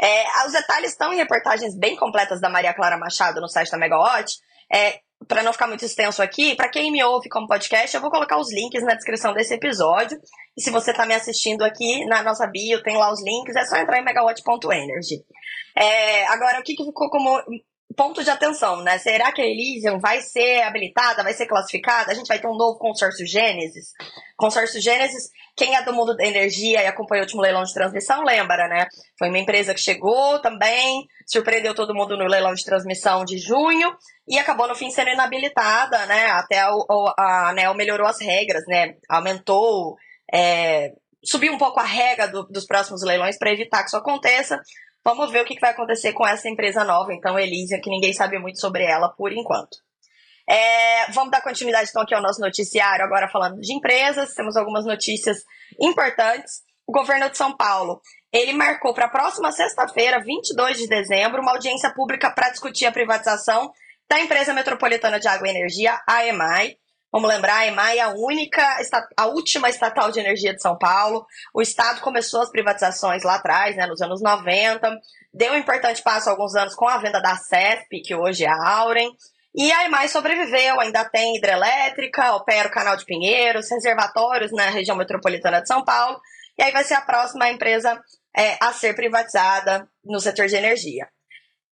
É, 0.00 0.24
os 0.46 0.52
detalhes 0.52 0.92
estão 0.92 1.12
em 1.12 1.16
reportagens 1.16 1.76
bem 1.76 1.96
completas 1.96 2.40
da 2.40 2.48
Maria 2.48 2.72
Clara 2.72 2.96
Machado 2.96 3.40
no 3.40 3.48
site 3.48 3.70
da 3.70 3.78
Megawatt. 3.78 4.32
É, 4.72 5.00
para 5.28 5.42
não 5.42 5.52
ficar 5.52 5.66
muito 5.66 5.84
extenso 5.84 6.22
aqui, 6.22 6.54
para 6.54 6.70
quem 6.70 6.90
me 6.90 7.04
ouve 7.04 7.28
como 7.28 7.46
podcast, 7.46 7.94
eu 7.94 8.00
vou 8.00 8.10
colocar 8.10 8.38
os 8.38 8.50
links 8.52 8.82
na 8.82 8.94
descrição 8.94 9.34
desse 9.34 9.52
episódio. 9.52 10.18
E 10.56 10.62
se 10.62 10.70
você 10.70 10.92
está 10.92 11.04
me 11.04 11.14
assistindo 11.14 11.62
aqui 11.62 12.04
na 12.06 12.22
nossa 12.22 12.46
bio, 12.46 12.82
tem 12.82 12.96
lá 12.96 13.12
os 13.12 13.22
links, 13.22 13.54
é 13.54 13.64
só 13.66 13.76
entrar 13.76 13.98
em 13.98 14.04
megawatt.energy. 14.04 15.22
É, 15.76 16.26
agora, 16.28 16.60
o 16.60 16.62
que, 16.62 16.74
que 16.74 16.84
ficou 16.84 17.10
como 17.10 17.38
ponto 17.96 18.22
de 18.22 18.30
atenção, 18.30 18.82
né? 18.82 18.98
Será 18.98 19.32
que 19.32 19.42
a 19.42 19.44
Elysium 19.44 19.98
vai 19.98 20.20
ser 20.20 20.62
habilitada, 20.62 21.22
vai 21.22 21.32
ser 21.32 21.46
classificada? 21.46 22.12
A 22.12 22.14
gente 22.14 22.28
vai 22.28 22.38
ter 22.38 22.46
um 22.46 22.56
novo 22.56 22.78
consórcio 22.78 23.26
Gênesis. 23.26 23.88
Consórcio 24.36 24.80
Gênesis, 24.80 25.30
quem 25.56 25.74
é 25.74 25.82
do 25.82 25.92
mundo 25.92 26.16
da 26.16 26.24
energia 26.24 26.82
e 26.82 26.86
acompanhou 26.86 27.22
o 27.22 27.26
último 27.26 27.42
leilão 27.42 27.64
de 27.64 27.74
transmissão, 27.74 28.22
lembra, 28.22 28.68
né? 28.68 28.86
Foi 29.18 29.28
uma 29.28 29.38
empresa 29.38 29.74
que 29.74 29.80
chegou 29.80 30.38
também, 30.40 31.04
surpreendeu 31.26 31.74
todo 31.74 31.94
mundo 31.94 32.16
no 32.16 32.26
leilão 32.26 32.54
de 32.54 32.64
transmissão 32.64 33.24
de 33.24 33.38
junho 33.38 33.92
e 34.28 34.38
acabou 34.38 34.68
no 34.68 34.74
fim 34.74 34.90
sendo 34.90 35.10
inabilitada, 35.10 36.06
né? 36.06 36.26
Até 36.26 36.60
a, 36.60 36.70
a 37.18 37.50
ANEL 37.50 37.74
melhorou 37.74 38.06
as 38.06 38.20
regras, 38.20 38.62
né? 38.68 38.94
Aumentou, 39.08 39.96
é, 40.32 40.92
subiu 41.24 41.52
um 41.52 41.58
pouco 41.58 41.80
a 41.80 41.84
regra 41.84 42.28
do, 42.28 42.44
dos 42.44 42.66
próximos 42.66 43.02
leilões 43.02 43.36
para 43.36 43.52
evitar 43.52 43.82
que 43.82 43.88
isso 43.88 43.96
aconteça. 43.96 44.60
Vamos 45.04 45.30
ver 45.30 45.42
o 45.42 45.44
que 45.44 45.58
vai 45.58 45.70
acontecer 45.70 46.12
com 46.12 46.26
essa 46.26 46.48
empresa 46.48 46.84
nova, 46.84 47.12
então, 47.12 47.38
Elísia, 47.38 47.80
que 47.80 47.88
ninguém 47.90 48.12
sabe 48.12 48.38
muito 48.38 48.60
sobre 48.60 48.84
ela 48.84 49.08
por 49.08 49.32
enquanto. 49.32 49.78
É, 50.48 51.10
vamos 51.12 51.30
dar 51.30 51.42
continuidade 51.42 51.88
então 51.90 52.02
aqui 52.02 52.14
ao 52.14 52.22
nosso 52.22 52.40
noticiário, 52.40 53.04
agora 53.04 53.28
falando 53.28 53.60
de 53.60 53.72
empresas. 53.72 54.34
Temos 54.34 54.56
algumas 54.56 54.84
notícias 54.84 55.38
importantes. 55.80 56.62
O 56.86 56.92
governo 56.92 57.30
de 57.30 57.36
São 57.36 57.56
Paulo 57.56 58.00
ele 58.32 58.52
marcou 58.52 58.92
para 58.92 59.06
a 59.06 59.10
próxima 59.10 59.50
sexta-feira, 59.52 60.22
22 60.22 60.78
de 60.78 60.86
dezembro, 60.86 61.40
uma 61.40 61.52
audiência 61.52 61.92
pública 61.94 62.30
para 62.30 62.50
discutir 62.50 62.86
a 62.86 62.92
privatização 62.92 63.72
da 64.08 64.20
empresa 64.20 64.52
metropolitana 64.52 65.18
de 65.18 65.28
água 65.28 65.46
e 65.46 65.50
energia, 65.50 66.00
a 66.06 66.26
EMAI. 66.26 66.76
Vamos 67.12 67.28
lembrar, 67.28 67.58
a 67.58 67.66
EMAI 67.66 67.98
é 67.98 68.02
a 68.02 68.10
única, 68.10 68.78
a 69.16 69.26
última 69.26 69.68
estatal 69.68 70.12
de 70.12 70.20
energia 70.20 70.54
de 70.54 70.62
São 70.62 70.78
Paulo. 70.78 71.26
O 71.52 71.60
Estado 71.60 72.00
começou 72.00 72.40
as 72.40 72.50
privatizações 72.50 73.24
lá 73.24 73.34
atrás, 73.34 73.74
né, 73.76 73.84
nos 73.86 74.00
anos 74.00 74.22
90, 74.22 74.96
deu 75.34 75.52
um 75.52 75.56
importante 75.56 76.02
passo 76.02 76.28
há 76.28 76.32
alguns 76.32 76.54
anos 76.54 76.74
com 76.74 76.88
a 76.88 76.98
venda 76.98 77.20
da 77.20 77.34
CESP, 77.36 78.00
que 78.02 78.14
hoje 78.14 78.44
é 78.44 78.48
a 78.48 78.68
Auren. 78.78 79.10
E 79.52 79.72
a 79.72 79.86
EMAI 79.86 80.08
sobreviveu, 80.08 80.80
ainda 80.80 81.04
tem 81.04 81.36
hidrelétrica, 81.36 82.34
opera 82.34 82.68
o 82.68 82.72
canal 82.72 82.96
de 82.96 83.04
Pinheiros, 83.04 83.68
reservatórios 83.68 84.52
na 84.52 84.70
região 84.70 84.96
metropolitana 84.96 85.60
de 85.60 85.66
São 85.66 85.84
Paulo. 85.84 86.20
E 86.56 86.62
aí 86.62 86.70
vai 86.70 86.84
ser 86.84 86.94
a 86.94 87.00
próxima 87.00 87.50
empresa 87.50 88.00
é, 88.36 88.56
a 88.60 88.72
ser 88.72 88.94
privatizada 88.94 89.88
no 90.04 90.20
setor 90.20 90.46
de 90.46 90.54
energia. 90.54 91.08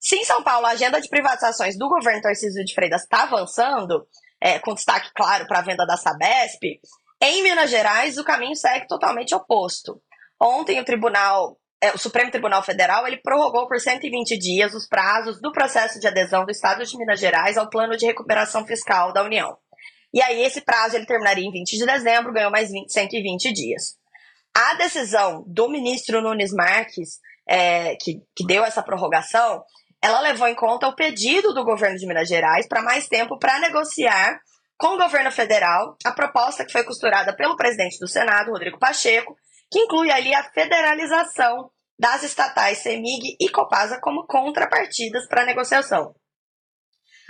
Se 0.01 0.17
em 0.17 0.25
São 0.25 0.43
Paulo 0.43 0.67
a 0.67 0.71
agenda 0.71 1.01
de 1.01 1.09
privatizações 1.09 1.77
do 1.77 1.89
governo 1.89 2.23
Tarcísio 2.23 2.65
de 2.65 2.75
Freitas 2.75 3.03
está 3.03 3.23
avançando, 3.23 4.07
é, 4.41 4.59
com 4.59 4.75
destaque 4.75 5.11
claro 5.15 5.47
para 5.47 5.59
a 5.61 5.63
venda 5.63 5.87
da 5.87 5.97
Sabesp, 5.97 6.81
em 7.21 7.43
Minas 7.43 7.71
Gerais 7.71 8.17
o 8.19 8.25
caminho 8.25 8.55
segue 8.55 8.87
totalmente 8.87 9.35
oposto. 9.35 10.01
Ontem 10.41 10.81
o 10.81 10.85
Tribunal, 10.85 11.59
é, 11.83 11.93
o 11.93 11.99
Supremo 11.99 12.31
Tribunal 12.31 12.63
Federal, 12.63 13.07
ele 13.07 13.17
prorrogou 13.17 13.67
por 13.67 13.81
120 13.81 14.39
dias 14.39 14.73
os 14.73 14.87
prazos 14.87 15.41
do 15.41 15.51
processo 15.51 15.99
de 15.99 16.07
adesão 16.07 16.45
do 16.45 16.53
Estado 16.53 16.85
de 16.85 16.97
Minas 16.97 17.19
Gerais 17.19 17.57
ao 17.57 17.69
Plano 17.69 17.97
de 17.97 18.07
Recuperação 18.07 18.65
Fiscal 18.65 19.13
da 19.13 19.25
União. 19.25 19.57
E 20.15 20.23
aí 20.23 20.43
esse 20.43 20.61
prazo 20.61 20.97
ele 20.97 21.07
terminaria 21.07 21.45
em 21.45 21.51
20 21.51 21.77
de 21.77 21.85
dezembro, 21.85 22.33
ganhou 22.33 22.51
mais 22.51 22.71
20, 22.71 22.91
120 22.91 23.53
dias. 23.53 23.97
A 24.55 24.75
decisão 24.75 25.45
do 25.47 25.69
ministro 25.69 26.23
Nunes 26.23 26.53
Marques, 26.53 27.19
é, 27.49 27.97
que, 27.97 28.23
que 28.35 28.47
deu 28.47 28.65
essa 28.65 28.83
prorrogação, 28.83 29.63
ela 30.03 30.21
levou 30.21 30.47
em 30.47 30.55
conta 30.55 30.87
o 30.87 30.95
pedido 30.95 31.53
do 31.53 31.65
governo 31.65 31.97
de 31.97 32.07
Minas 32.07 32.29
Gerais 32.29 32.69
para 32.69 32.83
mais 32.83 33.09
tempo 33.09 33.39
para 33.39 33.59
negociar 33.59 34.41
com 34.77 34.95
o 34.95 34.99
governo 34.99 35.31
federal 35.33 35.97
a 36.05 36.13
proposta 36.13 36.65
que 36.65 36.73
foi 36.73 36.85
costurada 36.85 37.35
pelo 37.35 37.57
presidente 37.57 37.99
do 37.99 38.07
Senado, 38.07 38.53
Rodrigo 38.53 38.79
Pacheco, 38.79 39.37
que 39.71 39.81
inclui 39.81 40.11
ali 40.11 40.33
a 40.33 40.45
federalização 40.45 41.71
das 41.99 42.23
estatais 42.23 42.79
CEMIG 42.79 43.37
e 43.41 43.49
Copasa 43.49 43.99
como 44.01 44.25
contrapartidas 44.27 45.27
para 45.27 45.43
a 45.43 45.47
negociação. 45.47 46.15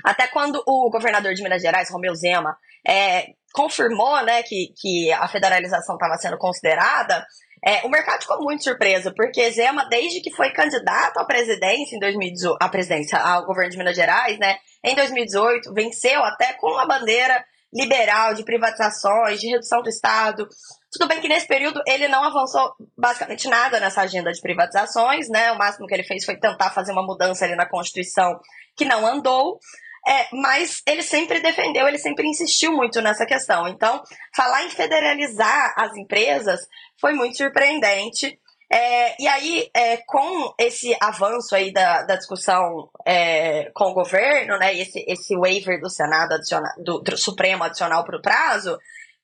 Até 0.04 0.28
quando 0.28 0.62
o 0.66 0.90
governador 0.90 1.32
de 1.34 1.42
Minas 1.42 1.62
Gerais, 1.62 1.90
Romeu 1.90 2.14
Zema, 2.14 2.56
é, 2.86 3.28
confirmou 3.52 4.22
né, 4.24 4.42
que, 4.42 4.72
que 4.76 5.10
a 5.12 5.26
federalização 5.26 5.96
estava 5.96 6.16
sendo 6.18 6.38
considerada, 6.38 7.26
é, 7.64 7.86
o 7.86 7.90
mercado 7.90 8.22
ficou 8.22 8.42
muito 8.42 8.64
surpreso, 8.64 9.12
porque 9.14 9.50
Zema, 9.50 9.88
desde 9.88 10.20
que 10.20 10.34
foi 10.34 10.50
candidato 10.50 11.18
à 11.18 11.24
presidência 11.24 11.96
em 11.96 11.98
2018, 11.98 12.56
à 12.60 12.68
presidência, 12.68 13.18
ao 13.18 13.46
governo 13.46 13.70
de 13.70 13.78
Minas 13.78 13.96
Gerais, 13.96 14.38
né, 14.38 14.56
em 14.84 14.94
2018, 14.94 15.72
venceu 15.74 16.22
até 16.24 16.52
com 16.54 16.78
a 16.78 16.86
bandeira 16.86 17.44
liberal 17.72 18.34
de 18.34 18.44
privatizações, 18.44 19.40
de 19.40 19.48
redução 19.48 19.82
do 19.82 19.88
Estado. 19.88 20.48
Tudo 20.90 21.06
bem 21.06 21.20
que 21.20 21.28
nesse 21.28 21.46
período 21.46 21.82
ele 21.86 22.08
não 22.08 22.24
avançou 22.24 22.72
basicamente 22.96 23.46
nada 23.48 23.78
nessa 23.78 24.02
agenda 24.02 24.32
de 24.32 24.40
privatizações, 24.40 25.28
né? 25.28 25.52
O 25.52 25.58
máximo 25.58 25.86
que 25.86 25.94
ele 25.94 26.04
fez 26.04 26.24
foi 26.24 26.36
tentar 26.36 26.70
fazer 26.70 26.92
uma 26.92 27.04
mudança 27.04 27.44
ali 27.44 27.54
na 27.54 27.68
Constituição 27.68 28.40
que 28.74 28.86
não 28.86 29.06
andou. 29.06 29.58
É, 30.06 30.28
mas 30.32 30.82
ele 30.86 31.02
sempre 31.02 31.40
defendeu, 31.40 31.86
ele 31.86 31.98
sempre 31.98 32.26
insistiu 32.26 32.72
muito 32.72 33.00
nessa 33.00 33.26
questão. 33.26 33.68
Então, 33.68 34.02
falar 34.34 34.64
em 34.64 34.70
federalizar 34.70 35.74
as 35.76 35.96
empresas 35.96 36.60
foi 37.00 37.12
muito 37.12 37.36
surpreendente. 37.36 38.38
É, 38.70 39.22
e 39.22 39.26
aí, 39.26 39.70
é, 39.74 39.96
com 40.06 40.54
esse 40.58 40.94
avanço 41.00 41.54
aí 41.54 41.72
da, 41.72 42.02
da 42.02 42.16
discussão 42.16 42.90
é, 43.06 43.70
com 43.72 43.86
o 43.86 43.94
governo, 43.94 44.58
né, 44.58 44.74
esse, 44.74 45.04
esse 45.08 45.34
waiver 45.36 45.80
do 45.80 45.88
Senado 45.88 46.36
do, 46.76 46.98
do 46.98 47.16
Supremo 47.16 47.64
adicional 47.64 48.04
para 48.04 48.18
o 48.18 48.22
prazo, 48.22 48.78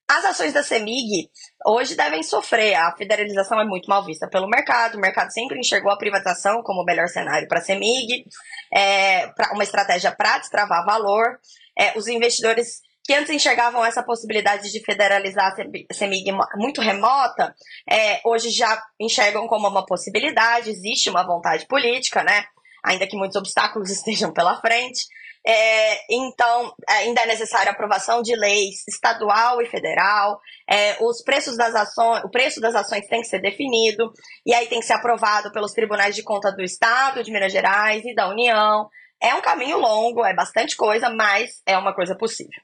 as 0.08 0.24
ações 0.24 0.52
da 0.52 0.62
CEMIG 0.62 1.31
hoje 1.66 1.94
devem 1.94 2.22
sofrer. 2.22 2.74
A 2.74 2.94
federalização 2.96 3.61
é 3.61 3.64
muito 3.64 3.88
mal 3.88 4.05
vista 4.05 4.29
pelo 4.29 4.48
mercado. 4.48 4.96
O 4.96 5.00
mercado 5.00 5.31
sempre 5.33 5.59
enxergou 5.59 5.90
a 5.90 5.98
privatização 5.98 6.62
como 6.62 6.83
o 6.83 6.85
melhor 6.85 7.09
cenário 7.09 7.48
para 7.48 7.59
a 7.59 7.62
CEMIG, 7.62 8.24
é, 8.72 9.33
uma 9.52 9.64
estratégia 9.64 10.12
para 10.12 10.38
destravar 10.38 10.85
valor. 10.85 11.38
É, 11.79 11.96
os 11.98 12.07
investidores 12.07 12.83
que 13.05 13.14
antes 13.14 13.31
enxergavam 13.31 13.85
essa 13.85 14.02
possibilidade 14.02 14.70
de 14.70 14.81
federalizar 14.81 15.55
a 15.90 15.94
CEMIG 15.94 16.33
muito 16.57 16.81
remota, 16.81 17.55
é, 17.88 18.20
hoje 18.24 18.50
já 18.50 18.83
enxergam 19.00 19.46
como 19.46 19.68
uma 19.68 19.85
possibilidade. 19.85 20.70
Existe 20.70 21.11
uma 21.11 21.26
vontade 21.26 21.66
política, 21.66 22.22
né? 22.22 22.44
Ainda 22.85 23.07
que 23.07 23.16
muitos 23.16 23.37
obstáculos 23.37 23.88
estejam 23.90 24.33
pela 24.33 24.61
frente. 24.61 25.07
É, 25.46 26.14
então, 26.14 26.74
ainda 26.88 27.20
é 27.20 27.26
necessária 27.26 27.70
aprovação 27.70 28.22
de 28.22 28.35
leis 28.35 28.83
estadual 28.88 29.61
e 29.61 29.66
federal. 29.66 30.40
É, 30.68 30.96
os 31.04 31.22
preços 31.22 31.57
das 31.57 31.74
ações, 31.74 32.24
o 32.24 32.30
preço 32.30 32.61
das 32.61 32.74
ações 32.74 33.07
tem 33.09 33.20
que 33.20 33.28
ser 33.28 33.40
definido 33.40 34.11
e 34.46 34.54
aí 34.54 34.66
tem 34.66 34.80
que 34.80 34.87
ser 34.87 34.94
aprovado 34.94 35.52
pelos 35.52 35.72
tribunais 35.72 36.14
de 36.14 36.22
conta 36.22 36.50
do 36.50 36.62
Estado, 36.62 37.22
de 37.22 37.30
Minas 37.30 37.52
Gerais 37.52 38.02
e 38.07 38.14
da 38.14 38.28
União. 38.28 38.88
É 39.22 39.35
um 39.35 39.42
caminho 39.42 39.78
longo, 39.78 40.24
é 40.24 40.35
bastante 40.35 40.76
coisa, 40.76 41.11
mas 41.11 41.61
é 41.66 41.76
uma 41.76 41.94
coisa 41.94 42.16
possível. 42.16 42.62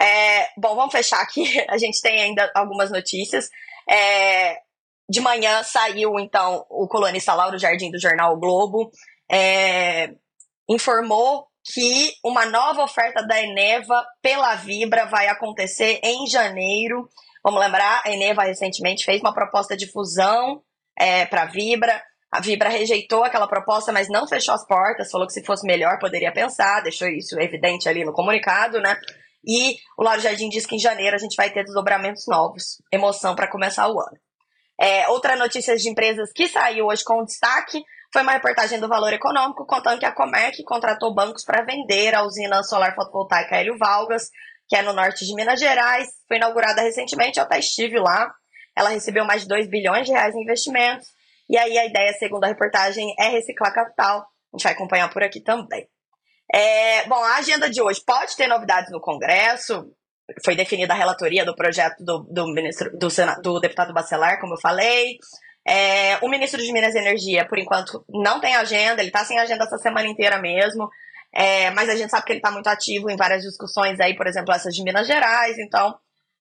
É, 0.00 0.48
bom, 0.56 0.74
vamos 0.74 0.92
fechar 0.92 1.20
aqui. 1.20 1.44
A 1.68 1.76
gente 1.76 2.00
tem 2.00 2.18
ainda 2.18 2.50
algumas 2.54 2.90
notícias. 2.90 3.50
É, 3.88 4.56
de 5.06 5.20
manhã 5.20 5.62
saiu, 5.62 6.18
então, 6.18 6.64
o 6.70 6.88
colunista 6.88 7.34
Lauro 7.34 7.58
Jardim 7.58 7.90
do 7.90 8.00
jornal 8.00 8.34
o 8.34 8.40
Globo. 8.40 8.90
É, 9.30 10.14
informou 10.68 11.49
que 11.64 12.14
uma 12.24 12.46
nova 12.46 12.82
oferta 12.82 13.26
da 13.26 13.40
Eneva 13.40 14.04
pela 14.22 14.54
Vibra 14.54 15.06
vai 15.06 15.28
acontecer 15.28 16.00
em 16.02 16.26
janeiro. 16.26 17.08
Vamos 17.44 17.60
lembrar, 17.60 18.02
a 18.04 18.10
Eneva 18.10 18.42
recentemente 18.42 19.04
fez 19.04 19.20
uma 19.20 19.34
proposta 19.34 19.76
de 19.76 19.90
fusão 19.90 20.62
é, 20.98 21.26
para 21.26 21.42
a 21.42 21.46
Vibra. 21.46 22.02
A 22.32 22.40
Vibra 22.40 22.68
rejeitou 22.68 23.24
aquela 23.24 23.48
proposta, 23.48 23.92
mas 23.92 24.08
não 24.08 24.26
fechou 24.26 24.54
as 24.54 24.66
portas, 24.66 25.10
falou 25.10 25.26
que 25.26 25.32
se 25.32 25.44
fosse 25.44 25.66
melhor 25.66 25.98
poderia 25.98 26.32
pensar, 26.32 26.80
deixou 26.80 27.08
isso 27.08 27.38
evidente 27.40 27.88
ali 27.88 28.04
no 28.04 28.12
comunicado, 28.12 28.80
né? 28.80 28.96
E 29.44 29.76
o 29.98 30.02
Lauro 30.02 30.20
Jardim 30.20 30.48
diz 30.48 30.66
que 30.66 30.76
em 30.76 30.78
janeiro 30.78 31.16
a 31.16 31.18
gente 31.18 31.34
vai 31.34 31.50
ter 31.50 31.64
desdobramentos 31.64 32.26
novos. 32.28 32.80
Emoção 32.92 33.34
para 33.34 33.48
começar 33.48 33.88
o 33.88 33.98
ano. 33.98 34.18
É, 34.78 35.08
outra 35.08 35.36
notícia 35.36 35.76
de 35.76 35.88
empresas 35.88 36.30
que 36.32 36.48
saiu 36.48 36.86
hoje 36.86 37.04
com 37.04 37.24
destaque 37.24 37.82
foi 38.12 38.22
uma 38.22 38.32
reportagem 38.32 38.80
do 38.80 38.88
Valor 38.88 39.12
Econômico 39.12 39.64
contando 39.66 40.00
que 40.00 40.06
a 40.06 40.12
Comerc 40.12 40.62
contratou 40.64 41.14
bancos 41.14 41.44
para 41.44 41.64
vender 41.64 42.14
a 42.14 42.24
usina 42.24 42.62
solar 42.62 42.94
fotovoltaica 42.94 43.56
Hélio 43.56 43.78
Valgas, 43.78 44.30
que 44.68 44.76
é 44.76 44.82
no 44.82 44.92
norte 44.92 45.24
de 45.24 45.34
Minas 45.34 45.60
Gerais. 45.60 46.08
Foi 46.26 46.36
inaugurada 46.36 46.82
recentemente, 46.82 47.38
eu 47.38 47.44
até 47.44 47.58
estive 47.58 47.98
lá. 47.98 48.32
Ela 48.76 48.90
recebeu 48.90 49.24
mais 49.24 49.42
de 49.42 49.48
2 49.48 49.68
bilhões 49.68 50.06
de 50.06 50.12
reais 50.12 50.34
em 50.34 50.42
investimentos. 50.42 51.06
E 51.48 51.56
aí 51.56 51.78
a 51.78 51.86
ideia, 51.86 52.12
segundo 52.14 52.44
a 52.44 52.48
reportagem, 52.48 53.14
é 53.18 53.28
reciclar 53.28 53.72
capital. 53.72 54.20
A 54.52 54.56
gente 54.56 54.64
vai 54.64 54.72
acompanhar 54.72 55.08
por 55.10 55.22
aqui 55.22 55.40
também. 55.40 55.88
É, 56.52 57.06
bom, 57.06 57.22
a 57.22 57.36
agenda 57.36 57.70
de 57.70 57.80
hoje 57.80 58.02
pode 58.04 58.36
ter 58.36 58.48
novidades 58.48 58.90
no 58.90 59.00
Congresso. 59.00 59.86
Foi 60.44 60.56
definida 60.56 60.94
a 60.94 60.96
relatoria 60.96 61.44
do 61.44 61.54
projeto 61.54 62.02
do, 62.04 62.26
do, 62.30 62.46
ministro, 62.46 62.90
do, 62.96 63.08
do 63.42 63.60
deputado 63.60 63.92
Bacelar, 63.92 64.40
como 64.40 64.54
eu 64.54 64.60
falei. 64.60 65.16
É, 65.66 66.16
o 66.22 66.28
ministro 66.28 66.60
de 66.60 66.72
Minas 66.72 66.94
e 66.94 66.98
Energia, 66.98 67.46
por 67.46 67.58
enquanto, 67.58 68.04
não 68.08 68.40
tem 68.40 68.54
agenda, 68.54 69.02
ele 69.02 69.08
está 69.10 69.24
sem 69.24 69.38
agenda 69.38 69.64
essa 69.64 69.78
semana 69.78 70.08
inteira 70.08 70.38
mesmo. 70.38 70.88
É, 71.32 71.70
mas 71.70 71.88
a 71.88 71.94
gente 71.94 72.10
sabe 72.10 72.24
que 72.24 72.32
ele 72.32 72.38
está 72.38 72.50
muito 72.50 72.68
ativo 72.68 73.08
em 73.10 73.16
várias 73.16 73.42
discussões 73.42 74.00
aí, 74.00 74.16
por 74.16 74.26
exemplo, 74.26 74.52
essas 74.52 74.74
de 74.74 74.82
Minas 74.82 75.06
Gerais, 75.06 75.58
então 75.58 75.96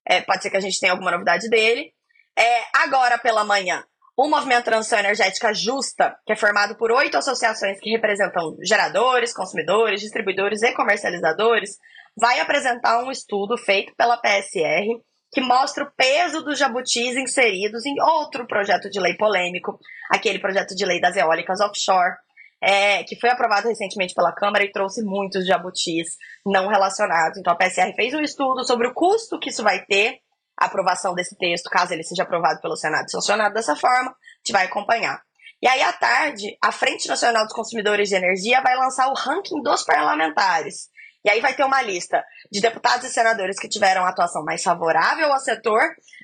é, 0.05 0.21
pode 0.21 0.41
ser 0.41 0.49
que 0.49 0.57
a 0.57 0.61
gente 0.61 0.79
tenha 0.79 0.93
alguma 0.93 1.11
novidade 1.11 1.47
dele. 1.47 1.93
É, 2.37 2.63
agora 2.73 3.17
pela 3.17 3.43
manhã, 3.43 3.83
o 4.17 4.27
Movimento 4.27 4.65
Transição 4.65 4.99
Energética 4.99 5.53
Justa, 5.53 6.17
que 6.25 6.33
é 6.33 6.35
formado 6.35 6.75
por 6.75 6.91
oito 6.91 7.17
associações 7.17 7.79
que 7.79 7.91
representam 7.91 8.57
geradores, 8.63 9.33
consumidores, 9.33 10.01
distribuidores 10.01 10.63
e 10.63 10.73
comercializadores, 10.73 11.77
vai 12.17 12.39
apresentar 12.39 13.03
um 13.03 13.11
estudo 13.11 13.57
feito 13.57 13.93
pela 13.95 14.17
PSR 14.17 14.99
que 15.31 15.41
mostra 15.41 15.83
o 15.83 15.91
peso 15.95 16.43
dos 16.43 16.57
jabutis 16.57 17.15
inseridos 17.15 17.85
em 17.85 18.01
outro 18.01 18.47
projeto 18.47 18.89
de 18.89 18.99
lei 18.99 19.15
polêmico, 19.15 19.77
aquele 20.09 20.39
projeto 20.39 20.75
de 20.75 20.85
lei 20.85 20.99
das 20.99 21.15
eólicas 21.15 21.59
offshore, 21.61 22.15
é, 22.61 23.03
que 23.03 23.19
foi 23.19 23.29
aprovado 23.29 23.67
recentemente 23.67 24.13
pela 24.13 24.33
Câmara 24.33 24.63
e 24.63 24.71
trouxe 24.71 25.03
muitos 25.03 25.45
jabutis 25.45 26.07
não 26.45 26.67
relacionados. 26.67 27.37
Então 27.37 27.53
a 27.53 27.55
PSR 27.55 27.93
fez 27.95 28.13
um 28.13 28.21
estudo 28.21 28.63
sobre 28.65 28.87
o 28.87 28.93
custo 28.93 29.39
que 29.39 29.49
isso 29.49 29.63
vai 29.63 29.85
ter, 29.85 30.19
a 30.59 30.65
aprovação 30.65 31.13
desse 31.13 31.37
texto, 31.37 31.69
caso 31.69 31.93
ele 31.93 32.03
seja 32.03 32.23
aprovado 32.23 32.59
pelo 32.59 32.75
Senado 32.75 33.05
e 33.07 33.11
sancionado 33.11 33.53
dessa 33.53 33.77
forma, 33.77 34.11
a 34.11 34.15
gente 34.43 34.51
vai 34.51 34.65
acompanhar. 34.65 35.21
E 35.61 35.67
aí, 35.67 35.81
à 35.81 35.91
tarde, 35.91 36.57
a 36.63 36.71
Frente 36.71 37.07
Nacional 37.07 37.43
dos 37.43 37.53
Consumidores 37.53 38.09
de 38.09 38.15
Energia 38.15 38.61
vai 38.61 38.75
lançar 38.77 39.09
o 39.09 39.13
ranking 39.13 39.61
dos 39.61 39.83
parlamentares. 39.83 40.89
E 41.23 41.29
aí 41.29 41.41
vai 41.41 41.53
ter 41.53 41.63
uma 41.63 41.81
lista 41.81 42.23
de 42.51 42.61
deputados 42.61 43.05
e 43.05 43.09
senadores 43.09 43.59
que 43.59 43.67
tiveram 43.67 44.05
atuação 44.05 44.43
mais 44.43 44.63
favorável 44.63 45.31
ao 45.31 45.39
setor, 45.39 45.81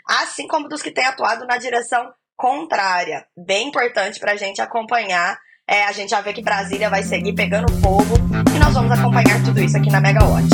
assim 0.08 0.48
como 0.48 0.70
dos 0.70 0.82
que 0.82 0.92
têm 0.92 1.06
atuado 1.06 1.46
na 1.46 1.58
direção 1.58 2.12
contrária. 2.36 3.26
Bem 3.36 3.68
importante 3.68 4.20
para 4.20 4.34
a 4.34 4.38
gente 4.38 4.62
acompanhar. 4.62 5.38
É, 5.68 5.84
a 5.86 5.92
gente 5.92 6.10
já 6.10 6.22
vê 6.22 6.32
que 6.32 6.44
Brasília 6.44 6.90
vai 6.90 7.02
seguir 7.02 7.34
pegando 7.34 7.72
fogo 7.82 8.16
e 8.56 8.60
nós 8.60 8.74
vamos 8.74 8.92
acompanhar 8.92 9.44
tudo 9.44 9.60
isso 9.60 9.76
aqui 9.76 9.90
na 9.90 10.00
Megawatt. 10.00 10.48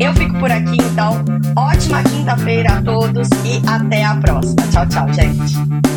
Eu 0.00 0.12
fico 0.14 0.38
por 0.38 0.50
aqui, 0.50 0.76
então. 0.92 1.24
Ótima 1.56 2.02
quinta-feira 2.02 2.78
a 2.78 2.82
todos 2.82 3.28
e 3.44 3.62
até 3.68 4.04
a 4.04 4.16
próxima. 4.16 4.68
Tchau, 4.72 4.88
tchau, 4.88 5.12
gente. 5.12 5.95